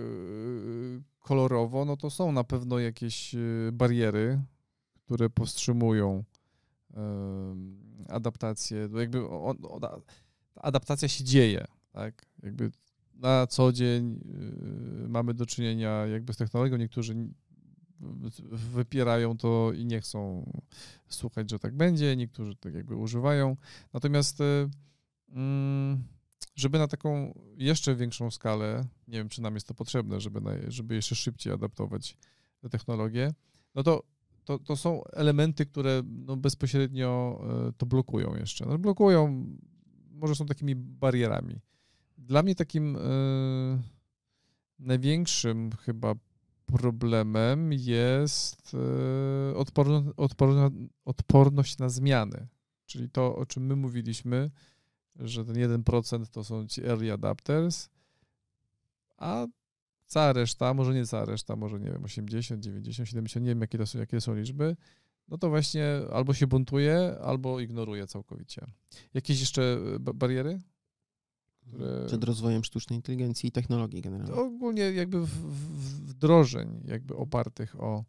kolorowo, 1.20 1.84
no 1.84 1.96
to 1.96 2.10
są 2.10 2.32
na 2.32 2.44
pewno 2.44 2.78
jakieś 2.78 3.34
bariery, 3.72 4.42
które 4.94 5.30
powstrzymują 5.30 6.24
adaptację. 8.08 8.88
Jakby 8.94 9.18
adaptacja 10.56 11.08
się 11.08 11.24
dzieje, 11.24 11.64
tak? 11.92 12.26
Jakby 12.42 12.70
na 13.14 13.46
co 13.46 13.72
dzień 13.72 14.20
y, 15.04 15.08
mamy 15.08 15.34
do 15.34 15.46
czynienia 15.46 16.06
jakby 16.06 16.32
z 16.32 16.36
technologią. 16.36 16.76
Niektórzy 16.76 17.14
wypierają 18.74 19.36
to 19.36 19.72
i 19.72 19.86
nie 19.86 20.00
chcą 20.00 20.44
słuchać, 21.08 21.50
że 21.50 21.58
tak 21.58 21.76
będzie, 21.76 22.16
niektórzy 22.16 22.56
tak 22.56 22.74
jakby 22.74 22.96
używają. 22.96 23.56
Natomiast 23.92 24.40
y, 24.40 24.70
mm, 25.28 26.04
żeby 26.56 26.78
na 26.78 26.88
taką 26.88 27.38
jeszcze 27.56 27.96
większą 27.96 28.30
skalę, 28.30 28.84
nie 29.08 29.18
wiem, 29.18 29.28
czy 29.28 29.42
nam 29.42 29.54
jest 29.54 29.68
to 29.68 29.74
potrzebne, 29.74 30.20
żeby, 30.20 30.40
na, 30.40 30.50
żeby 30.68 30.94
jeszcze 30.94 31.14
szybciej 31.14 31.52
adaptować 31.52 32.16
te 32.60 32.68
technologie, 32.68 33.32
no 33.74 33.82
to, 33.82 34.02
to, 34.44 34.58
to 34.58 34.76
są 34.76 35.04
elementy, 35.04 35.66
które 35.66 36.02
no 36.04 36.36
bezpośrednio 36.36 37.40
y, 37.68 37.72
to 37.72 37.86
blokują 37.86 38.36
jeszcze. 38.36 38.66
No 38.66 38.78
blokują, 38.78 39.46
może 40.10 40.34
są 40.34 40.46
takimi 40.46 40.74
barierami. 40.74 41.60
Dla 42.26 42.42
mnie 42.42 42.54
takim 42.54 42.96
y, 42.96 43.82
największym 44.78 45.70
chyba 45.72 46.14
problemem 46.66 47.72
jest 47.72 48.74
y, 49.52 49.56
odporno, 49.56 50.04
odporno, 50.16 50.70
odporność 51.04 51.78
na 51.78 51.88
zmiany. 51.88 52.48
Czyli 52.86 53.10
to, 53.10 53.36
o 53.36 53.46
czym 53.46 53.66
my 53.66 53.76
mówiliśmy, 53.76 54.50
że 55.16 55.44
ten 55.44 55.54
1% 55.54 56.26
to 56.26 56.44
są 56.44 56.66
ci 56.66 56.84
early 56.84 57.12
adapters, 57.12 57.88
a 59.16 59.46
cała 60.06 60.32
reszta, 60.32 60.74
może 60.74 60.94
nie 60.94 61.06
cała 61.06 61.24
reszta, 61.24 61.56
może 61.56 61.80
nie 61.80 61.90
wiem, 61.90 62.04
80, 62.04 62.64
90, 62.64 63.08
70, 63.08 63.44
nie 63.44 63.50
wiem 63.50 63.60
jakie 63.60 63.78
to 63.78 63.86
są, 63.86 63.98
jakie 63.98 64.20
są 64.20 64.34
liczby, 64.34 64.76
no 65.28 65.38
to 65.38 65.48
właśnie 65.48 65.86
albo 66.12 66.34
się 66.34 66.46
buntuje, 66.46 67.16
albo 67.22 67.60
ignoruje 67.60 68.06
całkowicie. 68.06 68.66
Jakieś 69.14 69.40
jeszcze 69.40 69.78
bariery? 70.14 70.60
Które... 71.68 72.06
Przed 72.06 72.24
rozwojem 72.24 72.64
sztucznej 72.64 72.96
inteligencji 72.96 73.48
i 73.48 73.52
technologii 73.52 74.02
generalnie. 74.02 74.34
Ogólnie 74.34 74.82
jakby 74.82 75.26
wdrożeń 76.06 76.80
jakby 76.84 77.16
opartych 77.16 77.80
o, 77.80 78.04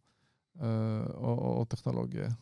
e, 0.62 0.66
o, 1.16 1.60
o 1.60 1.66
technologię. 1.66 2.34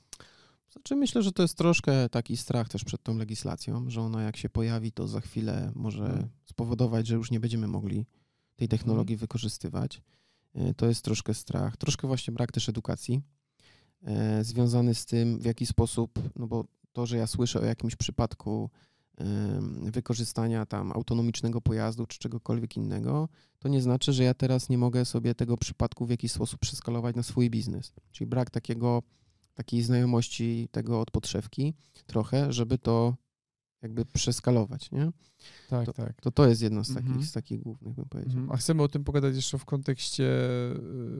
Znaczy 0.71 0.95
myślę, 0.95 1.24
że 1.24 1.32
to 1.32 1.41
jest 1.41 1.58
troszkę 1.58 2.10
taki 2.10 2.38
strach 2.38 2.69
też 2.69 2.84
przed 2.84 3.04
tą 3.04 3.17
legislacją, 3.17 3.89
że 3.89 4.02
ona 4.02 4.24
jak 4.24 4.38
się 4.38 4.50
pojawi, 4.50 4.91
to 4.91 5.08
za 5.08 5.21
chwilę 5.21 5.71
może 5.76 6.04
hmm. 6.04 6.30
spowodować, 6.45 7.08
że 7.08 7.15
już 7.15 7.32
nie 7.32 7.39
będziemy 7.39 7.67
mogli 7.67 8.06
tej 8.56 8.67
technologii 8.67 9.15
hmm. 9.15 9.19
wykorzystywać. 9.19 10.02
E, 10.54 10.74
to 10.74 10.86
jest 10.86 11.06
troszkę 11.06 11.34
strach, 11.34 11.78
troszkę 11.78 12.08
właśnie 12.08 12.34
brak 12.34 12.52
też 12.52 12.69
edukacji 12.69 13.21
e, 14.04 14.43
związany 14.43 14.95
z 14.95 15.06
tym, 15.06 15.39
w 15.39 15.45
jaki 15.45 15.65
sposób, 15.65 16.19
no 16.36 16.47
bo 16.47 16.65
to, 16.91 17.06
że 17.06 17.17
ja 17.17 17.28
słyszę 17.28 17.60
o 17.60 17.65
jakimś 17.65 17.95
przypadku 17.95 18.69
wykorzystania 19.91 20.65
tam 20.65 20.91
autonomicznego 20.91 21.62
pojazdu 21.62 22.06
czy 22.06 22.19
czegokolwiek 22.19 22.78
innego, 22.78 23.30
to 23.60 23.69
nie 23.69 23.82
znaczy, 23.82 24.13
że 24.13 24.24
ja 24.24 24.34
teraz 24.34 24.69
nie 24.69 24.78
mogę 24.78 25.06
sobie 25.06 25.36
tego 25.36 25.58
przypadku 25.58 26.06
w 26.06 26.10
jakiś 26.10 26.32
sposób 26.32 26.60
przeskalować 26.60 27.15
na 27.15 27.24
swój 27.24 27.50
biznes. 27.50 27.93
Czyli 28.12 28.28
brak 28.28 28.50
takiego, 28.50 29.04
takiej 29.54 29.82
znajomości 29.82 30.67
tego 30.71 31.02
od 31.02 31.12
podszewki 31.12 31.74
trochę, 32.06 32.54
żeby 32.54 32.78
to 32.78 33.15
jakby 33.82 34.06
przeskalować, 34.06 34.91
nie? 34.91 35.12
Tak, 35.69 35.86
to, 35.86 35.93
tak. 35.93 36.21
To 36.21 36.32
to 36.32 36.47
jest 36.47 36.62
jedno 36.62 36.84
z 36.84 36.93
takich, 36.93 37.10
mhm. 37.10 37.26
z 37.26 37.32
takich 37.32 37.62
głównych, 37.62 37.95
bym 37.95 38.06
powiedział. 38.06 38.39
Mhm. 38.39 38.52
A 38.52 38.58
chcemy 38.58 38.84
o 38.84 38.88
tym 38.88 39.04
pogadać 39.04 39.36
jeszcze 39.36 39.58
w 39.58 39.65
kontekście 39.65 40.24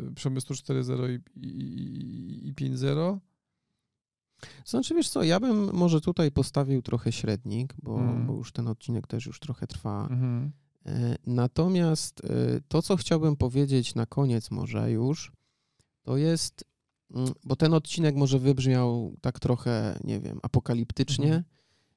y, 0.10 0.13
przemysłu 0.15 0.56
4.0 0.56 1.19
i, 1.36 1.47
i, 1.47 2.47
i 2.47 2.54
5.0? 2.54 3.19
Znaczy, 4.65 4.95
wiesz 4.95 5.10
co, 5.10 5.23
ja 5.23 5.39
bym 5.39 5.73
może 5.73 6.01
tutaj 6.01 6.32
postawił 6.32 6.82
trochę 6.82 7.12
średnik, 7.12 7.73
bo, 7.84 7.99
mm. 7.99 8.27
bo 8.27 8.34
już 8.34 8.51
ten 8.51 8.67
odcinek 8.67 9.08
też 9.08 9.25
już 9.25 9.39
trochę 9.39 9.67
trwa. 9.67 10.08
Mm. 10.08 10.51
Natomiast 11.27 12.21
e, 12.25 12.62
to, 12.67 12.82
co 12.82 12.97
chciałbym 12.97 13.36
powiedzieć 13.36 13.95
na 13.95 14.06
koniec 14.06 14.51
może 14.51 14.91
już, 14.91 15.32
to 16.04 16.17
jest, 16.17 16.65
mm, 17.15 17.34
bo 17.43 17.56
ten 17.56 17.73
odcinek 17.73 18.15
może 18.15 18.39
wybrzmiał 18.39 19.15
tak 19.21 19.39
trochę, 19.39 19.99
nie 20.04 20.19
wiem, 20.19 20.39
apokaliptycznie, 20.43 21.43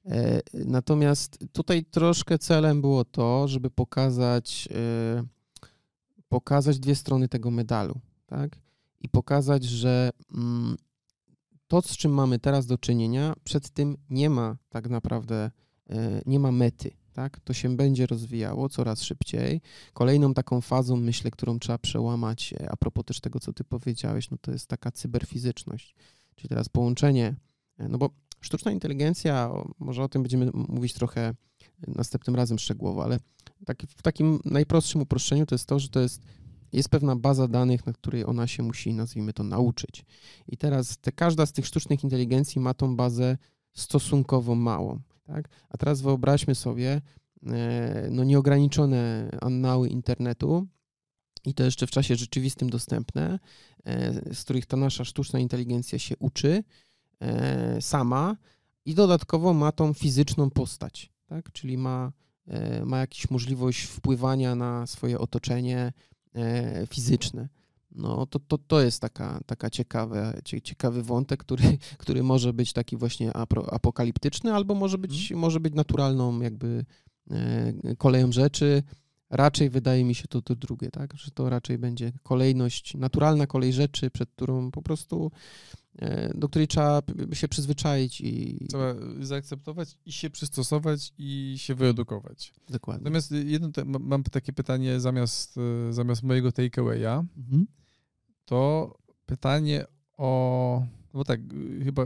mm. 0.05 0.41
natomiast 0.55 1.45
tutaj 1.53 1.85
troszkę 1.85 2.39
celem 2.39 2.81
było 2.81 3.05
to, 3.05 3.49
żeby 3.49 3.71
pokazać, 3.71 4.69
pokazać 6.29 6.79
dwie 6.79 6.95
strony 6.95 7.29
tego 7.29 7.51
medalu, 7.51 8.01
tak? 8.27 8.59
I 9.01 9.09
pokazać, 9.09 9.65
że 9.65 10.11
mm, 10.35 10.77
to, 11.83 11.89
z 11.89 11.97
czym 11.97 12.13
mamy 12.13 12.39
teraz 12.39 12.67
do 12.67 12.79
czynienia, 12.79 13.35
przed 13.45 13.71
tym 13.71 13.97
nie 14.11 14.31
ma 14.31 14.57
tak 14.69 14.89
naprawdę, 14.89 15.51
e, 15.91 16.23
nie 16.27 16.41
ma 16.41 16.53
mety. 16.53 16.91
Tak? 17.13 17.41
To 17.41 17.53
się 17.53 17.77
będzie 17.77 18.07
rozwijało 18.07 18.69
coraz 18.69 19.03
szybciej. 19.03 19.61
Kolejną 19.93 20.35
taką 20.35 20.61
fazą, 20.61 20.97
myślę, 20.97 21.31
którą 21.31 21.59
trzeba 21.59 21.79
przełamać, 21.79 22.55
e, 22.61 22.71
a 22.71 22.77
propos 22.77 23.05
też 23.05 23.21
tego, 23.21 23.41
co 23.41 23.53
ty 23.53 23.65
powiedziałeś, 23.65 24.31
no 24.31 24.37
to 24.41 24.53
jest 24.53 24.67
taka 24.67 24.91
cyberfizyczność. 24.91 25.95
Czyli 26.37 26.49
teraz 26.49 26.69
połączenie, 26.69 27.35
e, 27.79 27.89
no 27.89 27.99
bo 27.99 28.11
sztuczna 28.41 28.73
inteligencja, 28.73 29.51
może 29.79 30.03
o 30.03 30.09
tym 30.09 30.23
będziemy 30.23 30.51
mówić 30.55 30.93
trochę 30.93 31.35
następnym 31.87 32.37
razem 32.37 32.59
szczegółowo, 32.59 33.05
ale 33.05 33.19
tak, 33.67 33.83
w 33.97 34.03
takim 34.03 34.41
najprostszym 34.45 35.01
uproszczeniu 35.01 35.47
to 35.47 35.55
jest 35.55 35.67
to, 35.67 35.79
że 35.79 35.89
to 35.89 36.01
jest 36.01 36.23
jest 36.75 36.89
pewna 36.89 37.17
baza 37.17 37.49
danych, 37.49 37.87
na 37.87 37.93
której 37.93 38.25
ona 38.25 38.47
się 38.47 38.63
musi, 38.63 38.95
nazwijmy 38.95 39.33
to, 39.33 39.43
nauczyć. 39.43 40.05
I 40.49 40.57
teraz 40.57 40.99
te, 40.99 41.13
każda 41.13 41.47
z 41.47 41.53
tych 41.53 41.67
sztucznych 41.67 42.05
inteligencji 42.05 42.61
ma 42.61 42.75
tą 42.75 42.97
bazę 42.97 43.39
stosunkowo 43.73 44.55
małą. 44.55 45.01
Tak? 45.25 45.49
A 45.69 45.79
teraz 45.79 46.01
wyobraźmy 46.01 46.55
sobie 46.55 47.01
e, 47.47 48.09
no, 48.11 48.25
nieograniczone 48.25 49.31
annały 49.41 49.89
internetu, 49.89 50.67
i 51.47 51.55
to 51.55 51.65
jeszcze 51.65 51.87
w 51.87 51.91
czasie 51.91 52.17
rzeczywistym 52.17 52.71
dostępne, 52.71 53.39
e, 53.85 54.35
z 54.35 54.45
których 54.45 54.67
ta 54.67 54.77
nasza 54.77 55.05
sztuczna 55.05 55.39
inteligencja 55.39 55.99
się 55.99 56.17
uczy 56.19 56.65
e, 57.21 57.83
sama 57.83 58.37
i 58.85 58.95
dodatkowo 58.95 59.55
ma 59.55 59.73
tą 59.73 59.93
fizyczną 59.93 60.51
postać, 60.51 61.13
tak? 61.27 61.53
czyli 61.53 61.79
ma, 61.79 62.13
ma 62.87 62.99
jakąś 62.99 63.31
możliwość 63.31 63.83
wpływania 63.83 64.55
na 64.55 64.87
swoje 64.87 65.19
otoczenie, 65.19 65.93
fizyczne. 66.91 67.49
No 67.95 68.27
to, 68.27 68.39
to, 68.39 68.59
to 68.59 68.81
jest 68.81 69.01
taka, 69.01 69.41
taka 69.47 69.71
ciekawe, 69.71 70.41
ciekawy 70.63 71.03
wątek, 71.03 71.41
który, 71.41 71.79
który 71.99 72.23
może 72.23 72.53
być 72.53 72.73
taki 72.73 72.97
właśnie 72.97 73.33
apokaliptyczny, 73.71 74.55
albo 74.55 74.75
może 74.75 74.99
być, 74.99 75.29
hmm. 75.29 75.41
może 75.41 75.61
być 75.61 75.75
naturalną 75.75 76.41
jakby 76.41 76.85
e, 77.31 77.97
koleją 77.99 78.33
rzeczy. 78.33 78.83
Raczej 79.31 79.71
wydaje 79.71 80.05
mi 80.05 80.15
się 80.15 80.29
to, 80.29 80.43
to 80.43 80.55
drugie, 80.55 80.91
tak? 80.91 81.17
Że 81.17 81.31
to 81.31 81.51
raczej 81.51 81.79
będzie 81.79 82.13
kolejność, 82.23 82.95
naturalna 82.95 83.47
kolej 83.47 83.73
rzeczy, 83.73 84.11
przed 84.11 84.31
którą 84.31 84.71
po 84.71 84.83
prostu 84.83 85.31
E, 85.99 86.39
do 86.39 86.49
której 86.49 86.69
trzeba 86.69 87.03
się 87.33 87.49
przyzwyczaić 87.49 88.21
i... 88.21 88.59
Trzeba 88.69 88.95
zaakceptować 89.21 89.99
i 90.07 90.13
się 90.13 90.31
przystosować 90.31 91.13
i 91.19 91.55
się 91.59 91.75
wyedukować. 91.75 92.55
Dokładnie. 92.69 93.05
Natomiast 93.05 93.31
jedno 93.31 93.69
te, 93.69 93.85
mam 93.85 94.23
takie 94.23 94.53
pytanie 94.53 95.01
zamiast, 95.01 95.59
e, 95.89 95.93
zamiast 95.93 96.23
mojego 96.23 96.53
takeawaya, 96.53 97.25
mhm. 97.37 97.67
to 98.45 98.95
pytanie 99.27 99.85
o... 100.17 100.87
No 101.15 101.25
tak, 101.25 101.41
chyba 101.85 102.05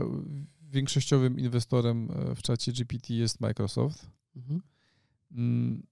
większościowym 0.61 1.39
inwestorem 1.39 2.11
e, 2.11 2.35
w 2.35 2.41
czacie 2.41 2.71
GPT 2.71 3.13
jest 3.13 3.41
Microsoft. 3.41 4.09
Mhm. 4.35 4.61
Mm, 5.31 5.83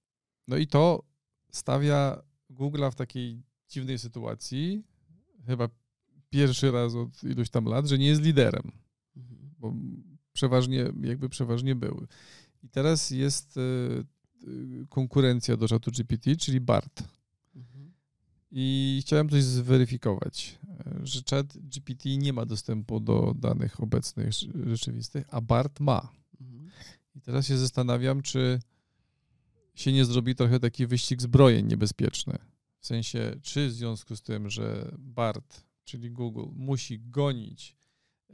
no 0.47 0.57
i 0.57 0.67
to 0.67 1.03
stawia 1.51 2.21
Google'a 2.51 2.91
w 2.91 2.95
takiej 2.95 3.43
dziwnej 3.69 3.99
sytuacji, 3.99 4.83
chyba 5.45 5.69
pierwszy 6.29 6.71
raz 6.71 6.95
od 6.95 7.23
iluś 7.23 7.49
tam 7.49 7.65
lat, 7.65 7.87
że 7.87 7.97
nie 7.97 8.07
jest 8.07 8.21
liderem, 8.21 8.71
Mhm. 9.17 9.49
bo 9.59 9.73
przeważnie, 10.33 10.91
jakby 11.01 11.29
przeważnie 11.29 11.75
był. 11.75 12.07
I 12.63 12.69
teraz 12.69 13.11
jest 13.11 13.57
y, 13.57 13.61
y, 14.47 14.85
konkurencja 14.89 15.57
do 15.57 15.67
czatu 15.67 15.91
GPT, 15.91 16.35
czyli 16.35 16.61
BART. 16.61 17.03
Mhm. 17.55 17.91
I 18.51 18.99
chciałem 19.01 19.29
coś 19.29 19.43
zweryfikować, 19.43 20.59
e, 20.79 20.99
że 21.03 21.21
chat 21.29 21.57
GPT 21.57 22.17
nie 22.17 22.33
ma 22.33 22.45
dostępu 22.45 22.99
do 22.99 23.33
danych 23.39 23.79
obecnych 23.83 24.27
rz- 24.27 24.67
rzeczywistych, 24.69 25.25
a 25.31 25.41
BART 25.41 25.79
ma. 25.79 26.09
Mhm. 26.41 26.69
I 27.15 27.21
teraz 27.21 27.45
się 27.47 27.57
zastanawiam, 27.57 28.21
czy 28.21 28.59
się 29.79 29.93
nie 29.93 30.05
zrobi 30.05 30.35
trochę 30.35 30.59
taki 30.59 30.87
wyścig 30.87 31.21
zbrojeń 31.21 31.67
niebezpieczny. 31.67 32.37
W 32.79 32.87
sensie, 32.87 33.35
czy 33.41 33.67
w 33.67 33.73
związku 33.73 34.15
z 34.15 34.21
tym, 34.21 34.49
że 34.49 34.91
BART, 34.97 35.65
czyli 35.83 36.11
Google, 36.11 36.45
musi 36.55 36.99
gonić 36.99 37.77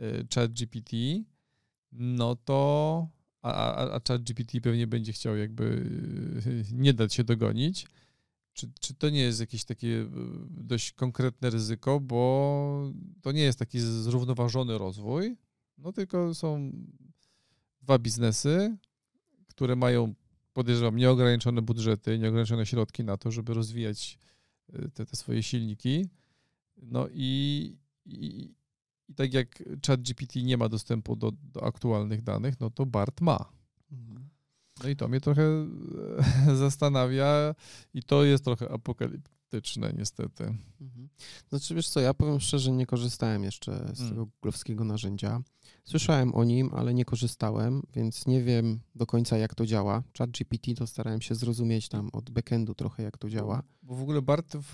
y, 0.02 0.28
chat 0.36 0.54
GPT, 0.54 0.98
no 1.92 2.36
to 2.36 3.10
a, 3.42 3.76
a, 3.76 3.96
a 3.96 4.00
pewnie 4.62 4.88
będzie 4.88 5.14
chciał 5.14 5.38
jakby 5.38 5.64
y, 6.48 6.66
nie 6.72 6.94
dać 6.94 7.14
się 7.14 7.24
dogonić. 7.24 7.88
Czy, 8.54 8.72
czy 8.80 8.94
to 8.94 9.10
nie 9.10 9.22
jest 9.22 9.40
jakieś 9.40 9.64
takie 9.66 9.88
y, 9.88 10.08
dość 10.50 10.92
konkretne 10.92 11.50
ryzyko, 11.50 12.00
bo 12.00 12.92
to 13.22 13.32
nie 13.32 13.42
jest 13.42 13.60
taki 13.60 13.80
zrównoważony 13.80 14.78
rozwój, 14.78 15.38
no 15.78 15.94
tylko 15.94 16.36
są 16.36 16.72
dwa 17.82 18.00
biznesy, 18.00 18.78
które 19.48 19.76
mają, 19.76 20.14
podejrzewam, 20.54 20.96
nieograniczone 20.96 21.62
budżety, 21.62 22.20
nieograniczone 22.20 22.66
środki 22.66 23.04
na 23.04 23.18
to, 23.18 23.32
żeby 23.32 23.54
rozwijać 23.54 24.18
y, 24.76 24.92
te, 24.94 25.06
te 25.06 25.16
swoje 25.16 25.44
silniki. 25.44 26.10
No 26.78 27.08
i, 27.12 27.78
i, 28.06 28.54
i 29.10 29.16
tak 29.16 29.34
jak 29.34 29.64
ChatGPT 29.88 30.36
nie 30.36 30.58
ma 30.58 30.70
dostępu 30.70 31.16
do, 31.16 31.32
do 31.32 31.64
aktualnych 31.64 32.22
danych, 32.22 32.60
no 32.60 32.70
to 32.70 32.86
BART 32.86 33.22
ma. 33.22 33.52
Mhm. 33.92 34.30
No 34.84 34.90
i 34.90 34.96
to 34.96 35.08
mnie 35.08 35.22
trochę 35.22 35.44
zastanawia 36.56 37.56
i 37.94 38.04
to 38.04 38.24
jest 38.24 38.44
trochę 38.44 38.70
niestety. 39.98 40.44
Mhm. 40.82 41.10
Znaczy, 41.50 41.76
wiesz 41.76 41.90
co, 41.90 42.00
ja 42.00 42.14
powiem 42.14 42.40
szczerze, 42.40 42.72
nie 42.72 42.86
korzystałem 42.86 43.44
jeszcze 43.44 43.92
z 43.94 44.00
Mm. 44.00 44.10
tego 44.12 44.26
googlowskiego 44.26 44.84
narzędzia. 44.84 45.42
Słyszałem 45.86 46.36
o 46.36 46.44
nim, 46.44 46.70
ale 46.74 46.94
nie 46.94 47.06
korzystałem, 47.06 47.82
więc 47.96 48.28
nie 48.28 48.44
wiem 48.44 48.80
do 48.96 49.06
końca, 49.06 49.38
jak 49.38 49.56
to 49.56 49.66
działa. 49.66 50.04
Chat 50.18 50.30
GPT 50.32 50.74
to 50.74 50.88
starałem 50.88 51.22
się 51.22 51.36
zrozumieć 51.36 51.90
tam 51.90 52.10
od 52.14 52.30
backendu 52.30 52.76
trochę, 52.76 53.04
jak 53.04 53.18
to 53.18 53.30
działa. 53.30 53.64
Bo 53.84 53.96
w 53.96 54.02
ogóle 54.02 54.22
BART 54.22 54.54
w, 54.56 54.72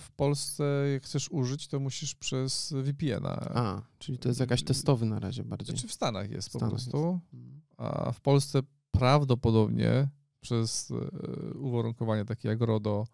w 0.00 0.10
Polsce, 0.16 0.64
jak 0.92 1.02
chcesz 1.02 1.28
użyć, 1.30 1.68
to 1.68 1.80
musisz 1.80 2.14
przez 2.14 2.72
VPN-a. 2.82 3.36
A, 3.54 3.82
czyli 3.98 4.18
to 4.18 4.28
jest 4.28 4.40
jakaś 4.40 4.62
testowy 4.62 5.06
na 5.06 5.18
razie 5.18 5.44
bardziej. 5.44 5.76
Znaczy 5.76 5.88
w 5.88 5.92
Stanach 5.92 6.30
jest 6.30 6.50
po 6.50 6.58
Stanach 6.58 6.70
prostu, 6.74 7.20
Mhm. 7.34 7.60
a 7.76 8.12
w 8.12 8.20
Polsce 8.20 8.60
prawdopodobnie 8.90 10.08
przez 10.40 10.90
e, 10.90 11.54
uwarunkowania 11.58 12.24
takie 12.24 12.48
jak 12.48 12.60
RODO, 12.60 13.06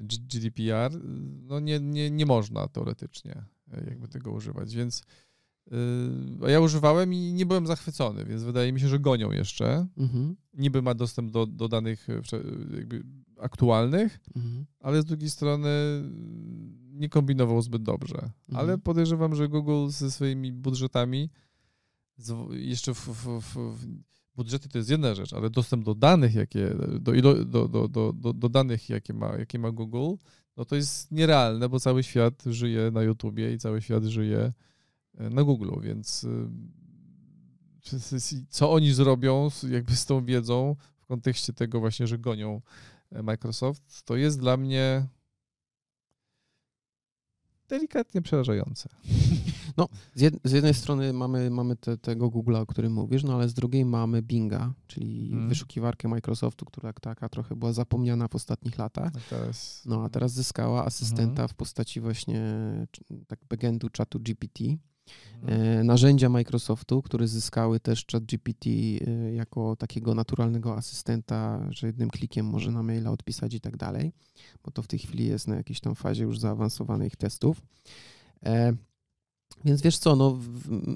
GDPR, 0.00 1.00
no 1.42 1.60
nie, 1.60 1.80
nie, 1.80 2.10
nie 2.10 2.26
można 2.26 2.68
teoretycznie 2.68 3.44
e, 3.72 3.84
jakby 3.84 4.08
tego 4.08 4.32
używać, 4.32 4.74
więc 4.76 5.02
y, 5.72 5.74
a 6.46 6.50
ja 6.50 6.60
używałem 6.60 7.14
i 7.14 7.32
nie 7.32 7.46
byłem 7.46 7.66
zachwycony, 7.66 8.24
więc 8.24 8.42
wydaje 8.42 8.72
mi 8.72 8.80
się, 8.80 8.88
że 8.88 8.98
gonią 8.98 9.32
jeszcze. 9.32 9.86
Mhm. 9.96 10.36
Niby 10.54 10.82
ma 10.82 10.94
dostęp 10.94 11.30
do, 11.30 11.46
do 11.46 11.68
danych 11.68 12.08
e, 12.10 12.22
aktualnych, 13.40 14.20
Mhm. 14.36 14.66
ale 14.80 15.02
z 15.02 15.04
drugiej 15.04 15.30
strony 15.30 15.68
nie 16.92 17.08
kombinował 17.08 17.62
zbyt 17.62 17.82
dobrze. 17.82 18.30
Ale 18.48 18.60
Mhm. 18.62 18.80
podejrzewam, 18.80 19.34
że 19.34 19.48
Google 19.48 19.88
ze 19.88 20.10
swoimi 20.10 20.52
budżetami, 20.52 21.30
jeszcze 22.50 22.94
w, 22.94 22.98
w, 23.08 23.40
w, 23.40 23.54
w 23.54 23.86
budżety 24.38 24.68
to 24.68 24.78
jest 24.78 24.90
jedna 24.90 25.14
rzecz, 25.14 25.32
ale 25.32 25.50
dostęp 25.50 25.84
do 25.84 25.94
danych, 25.94 26.34
jakie, 26.34 26.74
do, 27.00 27.12
do, 27.12 27.44
do, 27.44 27.88
do, 27.88 28.12
do, 28.12 28.32
do 28.32 28.48
danych, 28.48 28.88
jakie 28.88 29.12
ma, 29.12 29.36
jakie 29.36 29.58
ma 29.58 29.70
Google, 29.70 30.14
no 30.56 30.64
to 30.64 30.76
jest 30.76 31.12
nierealne, 31.12 31.68
bo 31.68 31.80
cały 31.80 32.02
świat 32.02 32.42
żyje 32.46 32.90
na 32.90 33.02
YouTubie 33.02 33.52
i 33.52 33.58
cały 33.58 33.82
świat 33.82 34.04
żyje 34.04 34.52
e, 35.18 35.30
na 35.30 35.42
Google, 35.42 35.80
więc 35.82 36.24
y, 36.24 36.48
co 38.56 38.72
oni 38.72 38.92
zrobią 38.92 39.48
jakby 39.70 39.96
z 39.96 40.06
tą 40.06 40.24
wiedzą 40.24 40.76
w 41.00 41.06
kontekście 41.06 41.52
tego 41.52 41.80
właśnie, 41.80 42.06
że 42.06 42.18
gonią 42.18 42.60
e, 43.10 43.22
Microsoft, 43.22 44.02
to 44.04 44.16
jest 44.16 44.40
dla 44.40 44.56
mnie 44.56 45.06
delikatnie 47.68 48.22
przerażające. 48.22 48.88
Z, 50.14 50.20
jed, 50.20 50.34
z 50.44 50.52
jednej 50.52 50.74
strony 50.74 51.12
mamy, 51.12 51.50
mamy 51.50 51.76
te, 51.76 51.96
tego 51.98 52.26
Google'a, 52.28 52.60
o 52.60 52.66
którym 52.66 52.92
mówisz, 52.92 53.24
no 53.24 53.34
ale 53.34 53.48
z 53.48 53.54
drugiej 53.54 53.84
mamy 53.84 54.22
Binga, 54.22 54.72
czyli 54.86 55.28
Mhm. 55.32 55.48
wyszukiwarkę 55.48 56.08
Microsoftu, 56.08 56.64
która 56.64 56.92
taka 56.92 57.28
trochę 57.28 57.56
była 57.56 57.72
zapomniana 57.72 58.28
w 58.28 58.34
ostatnich 58.34 58.78
latach. 58.78 59.12
A 59.16 59.30
teraz, 59.30 59.82
No 59.86 60.04
a 60.04 60.08
teraz 60.08 60.32
zyskała 60.32 60.84
asystenta 60.84 61.30
Mhm. 61.42 61.48
w 61.48 61.54
postaci 61.54 62.00
właśnie 62.00 62.42
tak 63.26 63.38
backendu 63.50 63.88
czatu 63.88 64.20
GPT. 64.20 64.64
Mhm. 65.42 65.60
E, 65.80 65.84
narzędzia 65.84 66.28
Microsoftu, 66.28 67.02
które 67.02 67.28
zyskały 67.28 67.80
też 67.80 68.06
chat 68.12 68.24
GPT 68.24 68.70
e, 68.70 69.32
jako 69.34 69.76
takiego 69.76 70.14
naturalnego 70.14 70.76
asystenta, 70.76 71.66
że 71.70 71.86
jednym 71.86 72.10
klikiem 72.10 72.46
może 72.46 72.70
na 72.70 72.82
maila 72.82 73.10
odpisać 73.10 73.54
i 73.54 73.60
tak 73.60 73.76
dalej, 73.76 74.12
bo 74.64 74.70
to 74.70 74.82
w 74.82 74.86
tej 74.86 74.98
chwili 74.98 75.26
jest 75.26 75.48
na 75.48 75.56
jakiejś 75.56 75.80
tam 75.80 75.94
fazie 75.94 76.24
już 76.24 76.38
zaawansowanych 76.38 77.16
testów. 77.16 77.62
Więc 79.64 79.82
wiesz 79.82 79.98
co, 79.98 80.16
no, 80.16 80.38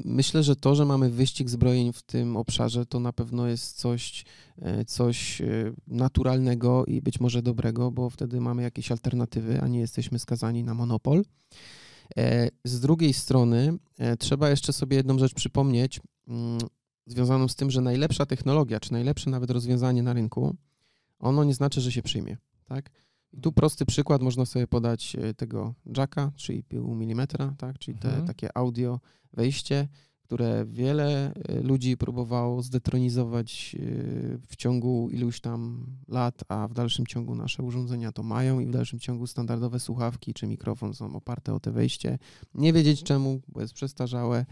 myślę, 0.05 0.43
że 0.43 0.57
to, 0.57 0.75
że 0.75 0.85
mamy 0.85 1.11
wyścig 1.11 1.51
zbrojeń 1.51 1.93
w 1.93 2.03
tym 2.03 2.37
obszarze, 2.37 2.87
to 2.87 3.01
na 3.01 3.13
pewno 3.13 3.47
jest 3.47 3.79
coś, 3.79 4.25
e, 4.59 4.85
coś 4.85 5.41
e, 5.41 5.47
naturalnego 5.87 6.85
i 6.85 7.03
być 7.03 7.21
może 7.21 7.43
dobrego, 7.43 7.91
bo 7.91 8.11
wtedy 8.11 8.41
mamy 8.41 8.63
jakieś 8.63 8.91
alternatywy, 8.91 9.61
a 9.61 9.69
nie 9.69 9.81
jesteśmy 9.81 10.19
skazani 10.19 10.65
na 10.65 10.75
monopol. 10.75 11.25
E, 12.17 12.49
Z 12.65 12.81
drugiej 12.81 13.13
strony 13.13 13.79
trzeba 14.19 14.51
jeszcze 14.51 14.73
sobie 14.73 14.97
jedną 14.97 15.19
rzecz 15.19 15.35
przypomnieć, 15.35 16.01
mm, 16.29 16.59
związaną 17.07 17.49
z 17.49 17.57
tym, 17.57 17.71
że 17.71 17.81
najlepsza 17.81 18.27
technologia, 18.27 18.81
czy 18.81 18.93
najlepsze 18.93 19.31
nawet 19.31 19.51
rozwiązanie 19.51 20.03
na 20.03 20.13
rynku, 20.13 20.57
ono 21.19 21.45
nie 21.45 21.55
znaczy, 21.55 21.81
że 21.81 21.93
się 21.93 22.03
przyjmie. 22.03 22.37
Tak? 22.65 22.91
I 23.33 23.41
tu 23.41 23.53
prosty 23.53 23.87
przykład 23.87 24.23
można 24.23 24.47
sobie 24.47 24.67
podać 24.67 25.17
e, 25.17 25.35
tego 25.35 25.75
jacka 25.97 26.33
3,5 26.37 27.03
mm, 27.03 27.27
tak? 27.59 27.79
czyli 27.79 27.99
te 27.99 28.09
Mhm. 28.09 28.27
takie 28.27 28.57
audio 28.57 29.01
wejście, 29.33 29.89
które 30.23 30.65
wiele 30.67 31.35
e, 31.35 31.61
ludzi 31.61 31.97
próbowało 31.97 32.63
zdetronizować 32.63 33.77
e, 33.79 33.79
w 34.47 34.57
ciągu 34.57 35.09
iluś 35.11 35.41
tam 35.41 35.87
lat, 36.09 36.45
a 36.49 36.69
w 36.69 36.75
dalszym 36.75 37.07
ciągu 37.07 37.35
nasze 37.35 37.63
urządzenia 37.63 38.13
to 38.13 38.23
mają 38.23 38.61
i 38.61 38.67
w 38.67 38.71
dalszym 38.71 38.99
ciągu 38.99 39.27
standardowe 39.27 39.81
słuchawki 39.81 40.35
czy 40.35 40.47
mikrofon 40.47 40.95
są 40.95 41.17
oparte 41.17 41.55
o 41.55 41.61
te 41.61 41.71
wejście. 41.71 42.19
Nie 42.55 42.73
wiedzieć 42.73 43.03
czemu, 43.03 43.41
bo 43.49 43.61
jest 43.61 43.75
przestarzałe, 43.75 44.47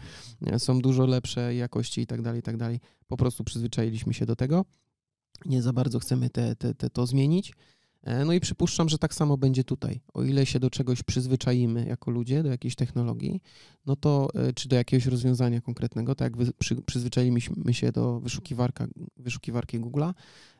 są 0.57 0.81
dużo 0.81 1.05
lepsze 1.05 1.55
jakości 1.55 2.01
i 2.01 2.07
tak 2.07 2.21
dalej, 2.21 2.39
i 2.39 2.43
tak 2.43 2.57
dalej. 2.57 2.79
Po 3.07 3.17
prostu 3.17 3.43
przyzwyczailiśmy 3.43 4.13
się 4.13 4.25
do 4.25 4.35
tego. 4.35 4.65
Nie 5.45 5.61
za 5.61 5.73
bardzo 5.73 5.99
chcemy 5.99 6.29
te, 6.29 6.55
te, 6.55 6.73
te, 6.73 6.89
to 6.89 7.05
zmienić. 7.05 7.53
E, 8.03 8.25
No 8.25 8.33
i 8.33 8.39
przypuszczam, 8.39 8.89
że 8.89 8.97
tak 8.97 9.13
samo 9.13 9.37
będzie 9.37 9.63
tutaj. 9.63 10.01
O 10.13 10.23
ile 10.23 10.45
się 10.45 10.59
do 10.59 10.69
czegoś 10.69 11.03
przyzwyczaimy 11.03 11.85
jako 11.85 12.11
ludzie, 12.11 12.43
do 12.43 12.49
jakiejś 12.49 12.75
technologii, 12.75 13.41
no 13.85 13.95
to 13.95 14.27
e, 14.35 14.53
czy 14.53 14.69
do 14.69 14.75
jakiegoś 14.75 15.05
rozwiązania 15.05 15.61
konkretnego, 15.61 16.15
tak 16.15 16.25
jak 16.25 16.37
wy, 16.37 16.53
przy, 16.53 16.75
przyzwyczailiśmy 16.81 17.73
się 17.73 17.91
do 17.91 18.19
wyszukiwarka, 18.19 18.87
wyszukiwarki 19.17 19.79
Google'a, 19.79 20.13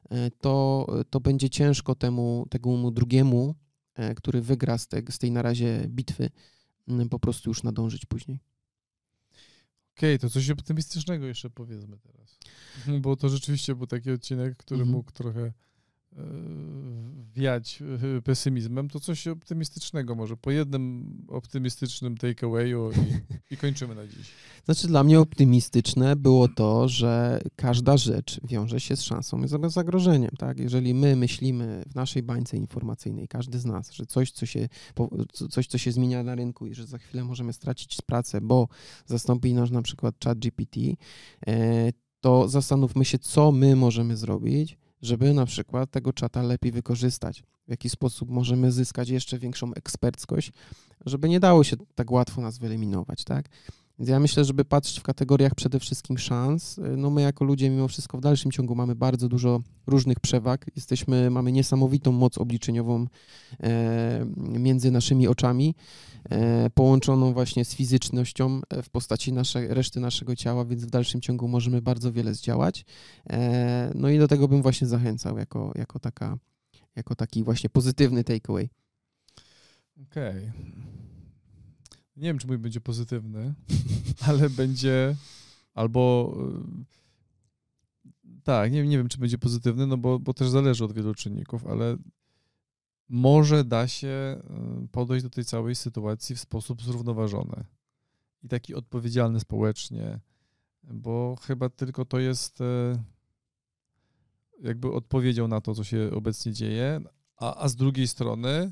e, 0.09 0.31
to, 0.31 0.87
to 1.09 1.19
będzie 1.19 1.49
ciężko 1.49 1.95
temu, 1.95 2.45
temu 2.49 2.91
drugiemu, 2.91 3.55
który 4.15 4.41
wygra 4.41 4.77
z, 4.77 4.87
te, 4.87 5.01
z 5.09 5.17
tej 5.19 5.31
na 5.31 5.41
razie 5.41 5.85
bitwy, 5.87 6.29
po 7.09 7.19
prostu 7.19 7.49
już 7.49 7.63
nadążyć 7.63 8.05
później. 8.05 8.39
Okej, 9.97 10.19
to 10.19 10.29
coś 10.29 10.49
optymistycznego 10.49 11.25
jeszcze 11.25 11.49
powiedzmy 11.49 11.97
teraz. 11.99 12.39
Bo 13.01 13.15
to 13.15 13.29
rzeczywiście 13.29 13.75
był 13.75 13.87
taki 13.87 14.11
odcinek, 14.11 14.57
który 14.57 14.81
Mhm. 14.81 14.97
mógł 14.97 15.11
trochę 15.11 15.53
wiać 17.33 17.83
e, 18.17 18.21
pesymizmem. 18.21 18.89
To 18.89 18.99
coś 18.99 19.27
optymistycznego 19.27 20.15
może. 20.15 20.37
Po 20.37 20.51
jednym 20.51 21.13
optymistycznym 21.27 22.17
takeawayu 22.17 22.91
i, 22.91 23.53
i 23.53 23.57
kończymy 23.57 23.95
na 23.95 24.07
dziś. 24.07 24.31
Znaczy 24.65 24.87
dla 24.87 25.03
mnie 25.03 25.19
optymistyczne 25.19 26.15
było 26.15 26.47
to, 26.47 26.87
że 26.87 27.41
każda 27.55 27.97
rzecz 27.97 28.39
wiąże 28.43 28.79
się 28.79 28.95
z 28.95 29.01
szansą 29.01 29.43
i 29.43 29.47
zagrożeniem. 29.69 30.31
Tak? 30.39 30.59
Jeżeli 30.59 30.93
my 30.93 31.15
myślimy 31.15 31.83
w 31.89 31.95
naszej 31.95 32.23
bańce 32.23 32.57
informacyjnej, 32.57 33.27
każdy 33.27 33.59
z 33.59 33.65
nas, 33.65 33.91
że 33.91 34.05
coś 34.05 34.31
co, 34.31 34.45
się, 34.45 34.69
coś, 35.49 35.67
co 35.67 35.77
się 35.77 35.91
zmienia 35.91 36.23
na 36.23 36.35
rynku 36.35 36.67
i 36.67 36.73
że 36.73 36.85
za 36.85 36.97
chwilę 36.97 37.23
możemy 37.23 37.53
stracić 37.53 37.97
pracę, 38.05 38.41
bo 38.41 38.67
zastąpi 39.05 39.53
nas 39.53 39.71
na 39.71 39.81
przykład 39.81 40.15
chat 40.23 40.39
GPT, 40.39 40.79
e, 41.47 41.91
to 42.21 42.47
zastanówmy 42.47 43.05
się, 43.05 43.19
co 43.19 43.51
my 43.51 43.75
możemy 43.75 44.17
zrobić, 44.17 44.77
żeby 45.01 45.33
na 45.33 45.45
przykład 45.45 45.91
tego 45.91 46.13
czata 46.13 46.41
lepiej 46.41 46.71
wykorzystać. 46.71 47.43
W 47.67 47.71
jaki 47.71 47.89
sposób 47.89 48.29
możemy 48.29 48.71
zyskać 48.71 49.09
jeszcze 49.09 49.39
większą 49.39 49.73
eksperckość, 49.73 50.51
żeby 51.05 51.29
nie 51.29 51.39
dało 51.39 51.63
się 51.63 51.75
tak 51.95 52.11
łatwo 52.11 52.41
nas 52.41 52.57
wyeliminować, 52.57 53.23
tak? 53.23 53.49
Więc 54.01 54.09
ja 54.09 54.19
myślę, 54.19 54.45
żeby 54.45 54.65
patrzeć 54.65 54.99
w 54.99 55.03
kategoriach 55.03 55.55
przede 55.55 55.79
wszystkim 55.79 56.17
szans. 56.17 56.79
No 56.97 57.09
my 57.09 57.21
jako 57.21 57.45
ludzie 57.45 57.69
mimo 57.69 57.87
wszystko 57.87 58.17
w 58.17 58.21
dalszym 58.21 58.51
ciągu 58.51 58.75
mamy 58.75 58.95
bardzo 58.95 59.29
dużo 59.29 59.61
różnych 59.87 60.19
przewag. 60.19 60.65
Jesteśmy, 60.75 61.29
mamy 61.29 61.51
niesamowitą 61.51 62.11
moc 62.11 62.37
obliczeniową 62.37 63.07
e, 63.63 64.25
między 64.37 64.91
naszymi 64.91 65.27
oczami, 65.27 65.75
e, 66.29 66.69
połączoną 66.69 67.33
właśnie 67.33 67.65
z 67.65 67.75
fizycznością 67.75 68.61
e, 68.69 68.83
w 68.83 68.89
postaci 68.89 69.33
nasze, 69.33 69.67
reszty 69.67 69.99
naszego 69.99 70.35
ciała, 70.35 70.65
więc 70.65 70.85
w 70.85 70.89
dalszym 70.89 71.21
ciągu 71.21 71.47
możemy 71.47 71.81
bardzo 71.81 72.11
wiele 72.11 72.33
zdziałać. 72.33 72.85
E, 73.29 73.91
no 73.95 74.09
i 74.09 74.19
do 74.19 74.27
tego 74.27 74.47
bym 74.47 74.61
właśnie 74.61 74.87
zachęcał 74.87 75.37
jako, 75.37 75.71
jako, 75.75 75.99
taka, 75.99 76.37
jako 76.95 77.15
taki 77.15 77.43
właśnie 77.43 77.69
pozytywny 77.69 78.23
takeaway. 78.23 78.69
Okej. 80.01 80.37
Okay. 80.37 81.10
Nie 82.21 82.27
wiem, 82.27 82.37
czy 82.37 82.47
mój 82.47 82.57
będzie 82.57 82.81
pozytywny, 82.81 83.53
ale 84.27 84.49
będzie 84.49 85.15
albo 85.73 86.33
y, 88.25 88.41
tak, 88.43 88.71
nie, 88.71 88.87
nie 88.87 88.97
wiem, 88.97 89.09
czy 89.09 89.17
będzie 89.17 89.37
pozytywny, 89.37 89.87
no 89.87 89.97
bo, 89.97 90.19
bo 90.19 90.33
też 90.33 90.49
zależy 90.49 90.85
od 90.85 90.93
wielu 90.93 91.15
czynników, 91.15 91.67
ale 91.67 91.97
może 93.09 93.63
da 93.63 93.87
się 93.87 94.41
y, 94.83 94.87
podejść 94.87 95.23
do 95.23 95.29
tej 95.29 95.45
całej 95.45 95.75
sytuacji 95.75 96.35
w 96.35 96.39
sposób 96.39 96.83
zrównoważony 96.83 97.65
i 98.43 98.47
taki 98.47 98.75
odpowiedzialny 98.75 99.39
społecznie, 99.39 100.19
bo 100.83 101.35
chyba 101.41 101.69
tylko 101.69 102.05
to 102.05 102.19
jest 102.19 102.61
y, 102.61 102.63
jakby 104.63 104.91
odpowiedzią 104.91 105.47
na 105.47 105.61
to, 105.61 105.75
co 105.75 105.83
się 105.83 106.11
obecnie 106.13 106.53
dzieje, 106.53 107.01
a, 107.37 107.55
a 107.55 107.67
z 107.67 107.75
drugiej 107.75 108.07
strony 108.07 108.71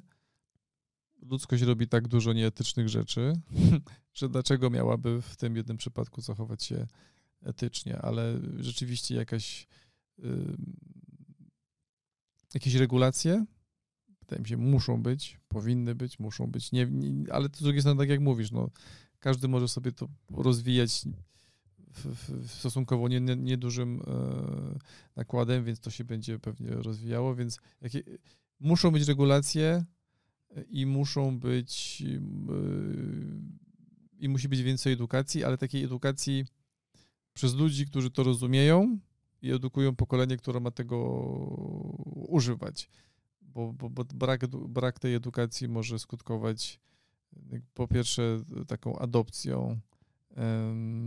ludzkość 1.21 1.63
robi 1.63 1.87
tak 1.87 2.07
dużo 2.07 2.33
nieetycznych 2.33 2.89
rzeczy, 2.89 3.33
że 4.13 4.29
dlaczego 4.29 4.69
miałaby 4.69 5.21
w 5.21 5.35
tym 5.35 5.55
jednym 5.55 5.77
przypadku 5.77 6.21
zachować 6.21 6.63
się 6.63 6.87
etycznie, 7.41 7.97
ale 7.97 8.39
rzeczywiście 8.59 9.15
jakaś 9.15 9.67
y, 10.19 10.57
jakieś 12.53 12.75
regulacje, 12.75 13.45
wydaje 14.19 14.41
mi 14.41 14.47
się, 14.47 14.57
muszą 14.57 15.01
być, 15.01 15.39
powinny 15.47 15.95
być, 15.95 16.19
muszą 16.19 16.47
być, 16.47 16.71
nie, 16.71 16.85
nie, 16.85 17.33
ale 17.33 17.47
z 17.53 17.61
drugiej 17.61 17.81
strony, 17.81 17.99
tak 17.99 18.09
jak 18.09 18.19
mówisz, 18.19 18.51
no, 18.51 18.69
każdy 19.19 19.47
może 19.47 19.67
sobie 19.67 19.91
to 19.91 20.07
rozwijać 20.29 21.05
w, 21.93 22.05
w, 22.05 22.47
w 22.47 22.51
stosunkowo 22.51 23.07
niedużym 23.37 23.93
nie, 23.93 23.99
nie 23.99 24.79
nakładem, 25.15 25.63
więc 25.63 25.79
to 25.79 25.91
się 25.91 26.03
będzie 26.03 26.39
pewnie 26.39 26.69
rozwijało, 26.69 27.35
więc 27.35 27.59
jakie, 27.81 28.03
muszą 28.59 28.91
być 28.91 29.07
regulacje, 29.07 29.85
i 30.69 30.85
muszą 30.85 31.39
być 31.39 32.03
i 34.19 34.29
musi 34.29 34.49
być 34.49 34.61
więcej 34.61 34.93
edukacji, 34.93 35.43
ale 35.43 35.57
takiej 35.57 35.83
edukacji 35.83 36.45
przez 37.33 37.55
ludzi, 37.55 37.85
którzy 37.85 38.11
to 38.11 38.23
rozumieją 38.23 38.99
i 39.41 39.51
edukują 39.51 39.95
pokolenie, 39.95 40.37
które 40.37 40.59
ma 40.59 40.71
tego 40.71 40.97
używać. 42.27 42.89
Bo, 43.41 43.73
bo, 43.73 43.89
bo 43.89 44.03
brak, 44.03 44.47
brak 44.47 44.99
tej 44.99 45.15
edukacji 45.15 45.67
może 45.67 45.99
skutkować 45.99 46.79
po 47.73 47.87
pierwsze 47.87 48.43
taką 48.67 48.99
adopcją 48.99 49.79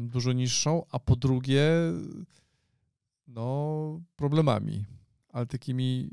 dużo 0.07 0.33
niższą, 0.33 0.83
a 0.91 0.99
po 0.99 1.17
drugie 1.17 1.69
no 3.27 4.01
problemami, 4.17 4.85
ale 5.29 5.47
takimi 5.47 6.11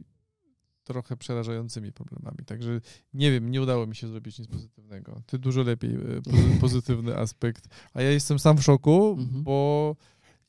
trochę 0.89 1.17
przerażającymi 1.17 1.91
problemami. 1.91 2.37
Także 2.45 2.81
nie 3.13 3.31
wiem, 3.31 3.51
nie 3.51 3.61
udało 3.61 3.87
mi 3.87 3.95
się 3.95 4.07
zrobić 4.07 4.39
nic 4.39 4.47
pozytywnego. 4.47 5.21
Ty 5.25 5.39
dużo 5.39 5.63
lepiej 5.63 5.95
e, 5.95 5.99
pozytywny 6.61 7.17
aspekt. 7.17 7.67
A 7.93 8.01
ja 8.01 8.11
jestem 8.11 8.39
sam 8.39 8.57
w 8.57 8.63
szoku, 8.63 9.17
mhm. 9.19 9.43
bo 9.43 9.95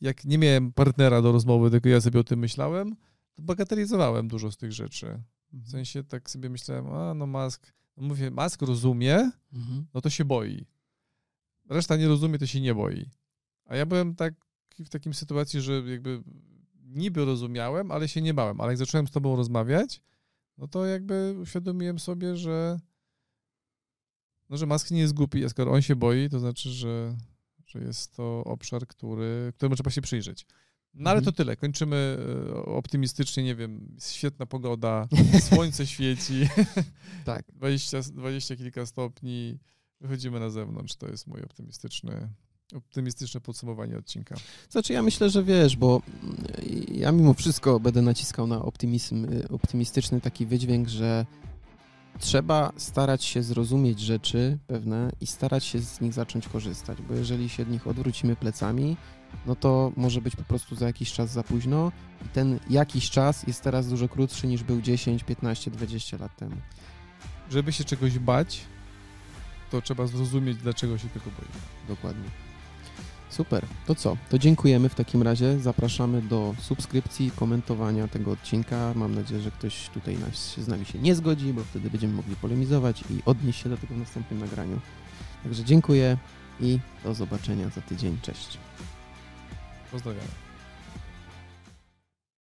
jak 0.01 0.25
nie 0.25 0.39
miałem 0.39 0.73
partnera 0.73 1.23
do 1.23 1.33
rozmowy, 1.33 1.71
tylko 1.71 1.89
ja 1.89 2.01
sobie 2.01 2.21
o 2.21 2.25
tym 2.25 2.39
myślałem, 2.39 2.97
to 3.35 3.43
bagatelizowałem 3.43 4.29
dużo 4.29 4.53
z 4.53 4.57
tych 4.57 4.73
rzeczy. 4.73 5.07
W 5.51 5.55
mhm. 5.55 5.71
sensie 5.71 6.05
tak 6.05 6.31
sobie 6.31 6.51
myślałem, 6.51 6.87
a 6.87 7.15
no 7.15 7.27
Mask, 7.27 7.73
no 7.97 8.03
mówię, 8.03 8.31
Mask 8.31 8.63
rozumie, 8.63 9.31
mhm. 9.53 9.87
no 9.95 10.01
to 10.01 10.11
się 10.11 10.25
boi. 10.25 10.67
Reszta 11.69 11.97
nie 11.97 12.09
rozumie, 12.09 12.39
to 12.39 12.47
się 12.47 12.61
nie 12.61 12.75
boi. 12.75 13.07
A 13.65 13.77
ja 13.77 13.87
byłem 13.87 14.15
tak 14.15 14.35
w 14.79 14.89
takim 14.89 15.15
sytuacji, 15.15 15.61
że 15.61 15.73
jakby 15.73 16.23
niby 16.91 17.25
rozumiałem, 17.25 17.91
ale 17.91 18.09
się 18.09 18.23
nie 18.23 18.35
bałem. 18.35 18.61
Ale 18.61 18.71
jak 18.71 18.79
zacząłem 18.79 19.07
z 19.07 19.11
tobą 19.11 19.37
rozmawiać, 19.37 20.03
no 20.61 20.69
to 20.69 20.87
jakby 20.87 21.37
uświadomiłem 21.43 21.99
sobie, 21.99 22.37
że 22.37 22.81
no, 24.49 24.57
że 24.57 24.67
Musk 24.67 24.91
nie 24.91 25.01
jest 25.01 25.15
głupi, 25.15 25.45
a 25.45 25.49
skoro 25.49 25.73
on 25.73 25.83
się 25.83 25.97
boi, 25.97 26.29
to 26.29 26.39
znaczy, 26.39 26.71
że, 26.71 27.17
że 27.67 27.79
jest 27.79 28.17
to 28.17 28.45
obszar, 28.45 28.87
który, 28.87 29.53
któremu 29.57 29.75
trzeba 29.75 29.91
się 29.91 30.01
przyjrzeć. 30.01 30.47
No 30.95 31.11
ale 31.11 31.19
mhm. 31.19 31.25
to 31.25 31.37
tyle. 31.37 31.57
Kończymy 31.57 32.19
e, 32.51 32.55
optymistycznie, 32.55 33.43
nie 33.43 33.55
wiem, 33.55 33.97
świetna 34.01 34.47
pogoda, 34.47 35.09
słońce 35.51 35.87
świeci, 35.87 36.49
tak. 37.25 37.53
20, 37.53 38.01
20 38.01 38.57
kilka 38.57 38.87
stopni, 38.87 39.59
wychodzimy 40.01 40.41
na 40.41 40.51
zewnątrz. 40.51 40.97
To 40.97 41.09
jest 41.09 41.27
mój 41.27 41.43
optymistyczny 41.43 42.29
optymistyczne 42.75 43.41
podsumowanie 43.41 43.99
odcinka. 43.99 44.35
Znaczy 44.71 44.93
ja 44.93 45.03
myślę, 45.03 45.31
że 45.31 45.45
wiesz, 45.45 45.77
bo 45.77 46.03
ja 46.93 47.13
mimo 47.13 47.35
wszystko 47.35 47.81
będę 47.81 48.03
naciskał 48.03 48.47
na 48.47 48.63
optymizm, 48.63 49.27
optymistyczny 49.51 50.21
taki 50.21 50.47
wydźwięk, 50.47 50.89
że 50.89 51.27
trzeba 52.19 52.73
starać 52.77 53.25
się 53.25 53.43
zrozumieć 53.43 54.01
rzeczy 54.01 54.59
pewne 54.67 55.13
i 55.21 55.27
starać 55.27 55.65
się 55.65 55.79
z 55.79 56.01
nich 56.01 56.13
zacząć 56.13 56.49
korzystać, 56.49 57.03
bo 57.03 57.15
jeżeli 57.15 57.49
się 57.49 57.63
od 57.63 57.71
nich 57.71 57.87
odwrócimy 57.87 58.37
plecami, 58.37 58.97
no 59.47 59.57
to 59.57 59.93
może 59.97 60.21
być 60.21 60.37
po 60.37 60.43
prostu 60.43 60.75
za 60.75 60.87
jakiś 60.87 61.13
czas 61.13 61.31
za 61.31 61.43
późno 61.43 61.93
i 62.27 62.29
ten 62.29 62.59
jakiś 62.71 63.11
czas 63.11 63.47
jest 63.47 63.63
teraz 63.63 63.89
dużo 63.89 64.09
krótszy 64.09 64.47
niż 64.47 64.63
był 64.63 64.81
10, 64.81 65.25
15, 65.25 65.71
20 65.71 66.17
lat 66.17 66.37
temu. 66.37 66.57
Żeby 67.51 67.73
się 67.73 67.85
czegoś 67.85 68.19
bać, 68.19 68.61
to 69.71 69.83
trzeba 69.83 70.07
zrozumieć, 70.07 70.57
dlaczego 70.57 70.99
się 70.99 71.09
tego 71.09 71.25
boimy. 71.25 71.65
Dokładnie. 71.89 72.50
Super. 73.31 73.67
To 73.87 73.95
co? 73.95 74.17
To 74.31 74.39
dziękujemy 74.39 74.89
w 74.89 74.95
takim 74.95 75.23
razie. 75.23 75.59
Zapraszamy 75.59 76.23
do 76.23 76.55
subskrypcji, 76.61 77.31
komentowania 77.31 78.09
tego 78.09 78.31
odcinka. 78.31 78.93
Mam 78.95 79.15
nadzieję, 79.15 79.41
że 79.41 79.51
ktoś 79.51 79.89
tutaj 79.89 80.19
nas, 80.19 80.55
z 80.59 80.69
nami 80.69 80.85
się 80.85 80.99
nie 80.99 81.15
zgodzi, 81.15 81.53
bo 81.53 81.65
wtedy 81.65 81.91
będziemy 81.91 82.15
mogli 82.15 82.37
polemizować 82.37 83.03
i 83.11 83.23
odnieść 83.27 83.63
się 83.63 83.69
do 83.69 83.77
tego 83.77 83.95
w 83.95 83.99
następnym 83.99 84.41
nagraniu. 84.41 84.81
Także 85.43 85.65
dziękuję 85.65 86.17
i 86.61 86.79
do 87.05 87.15
zobaczenia 87.15 87.69
za 87.69 87.81
tydzień. 87.81 88.19
Cześć. 88.23 88.59
Pozdrawiam. 89.93 90.50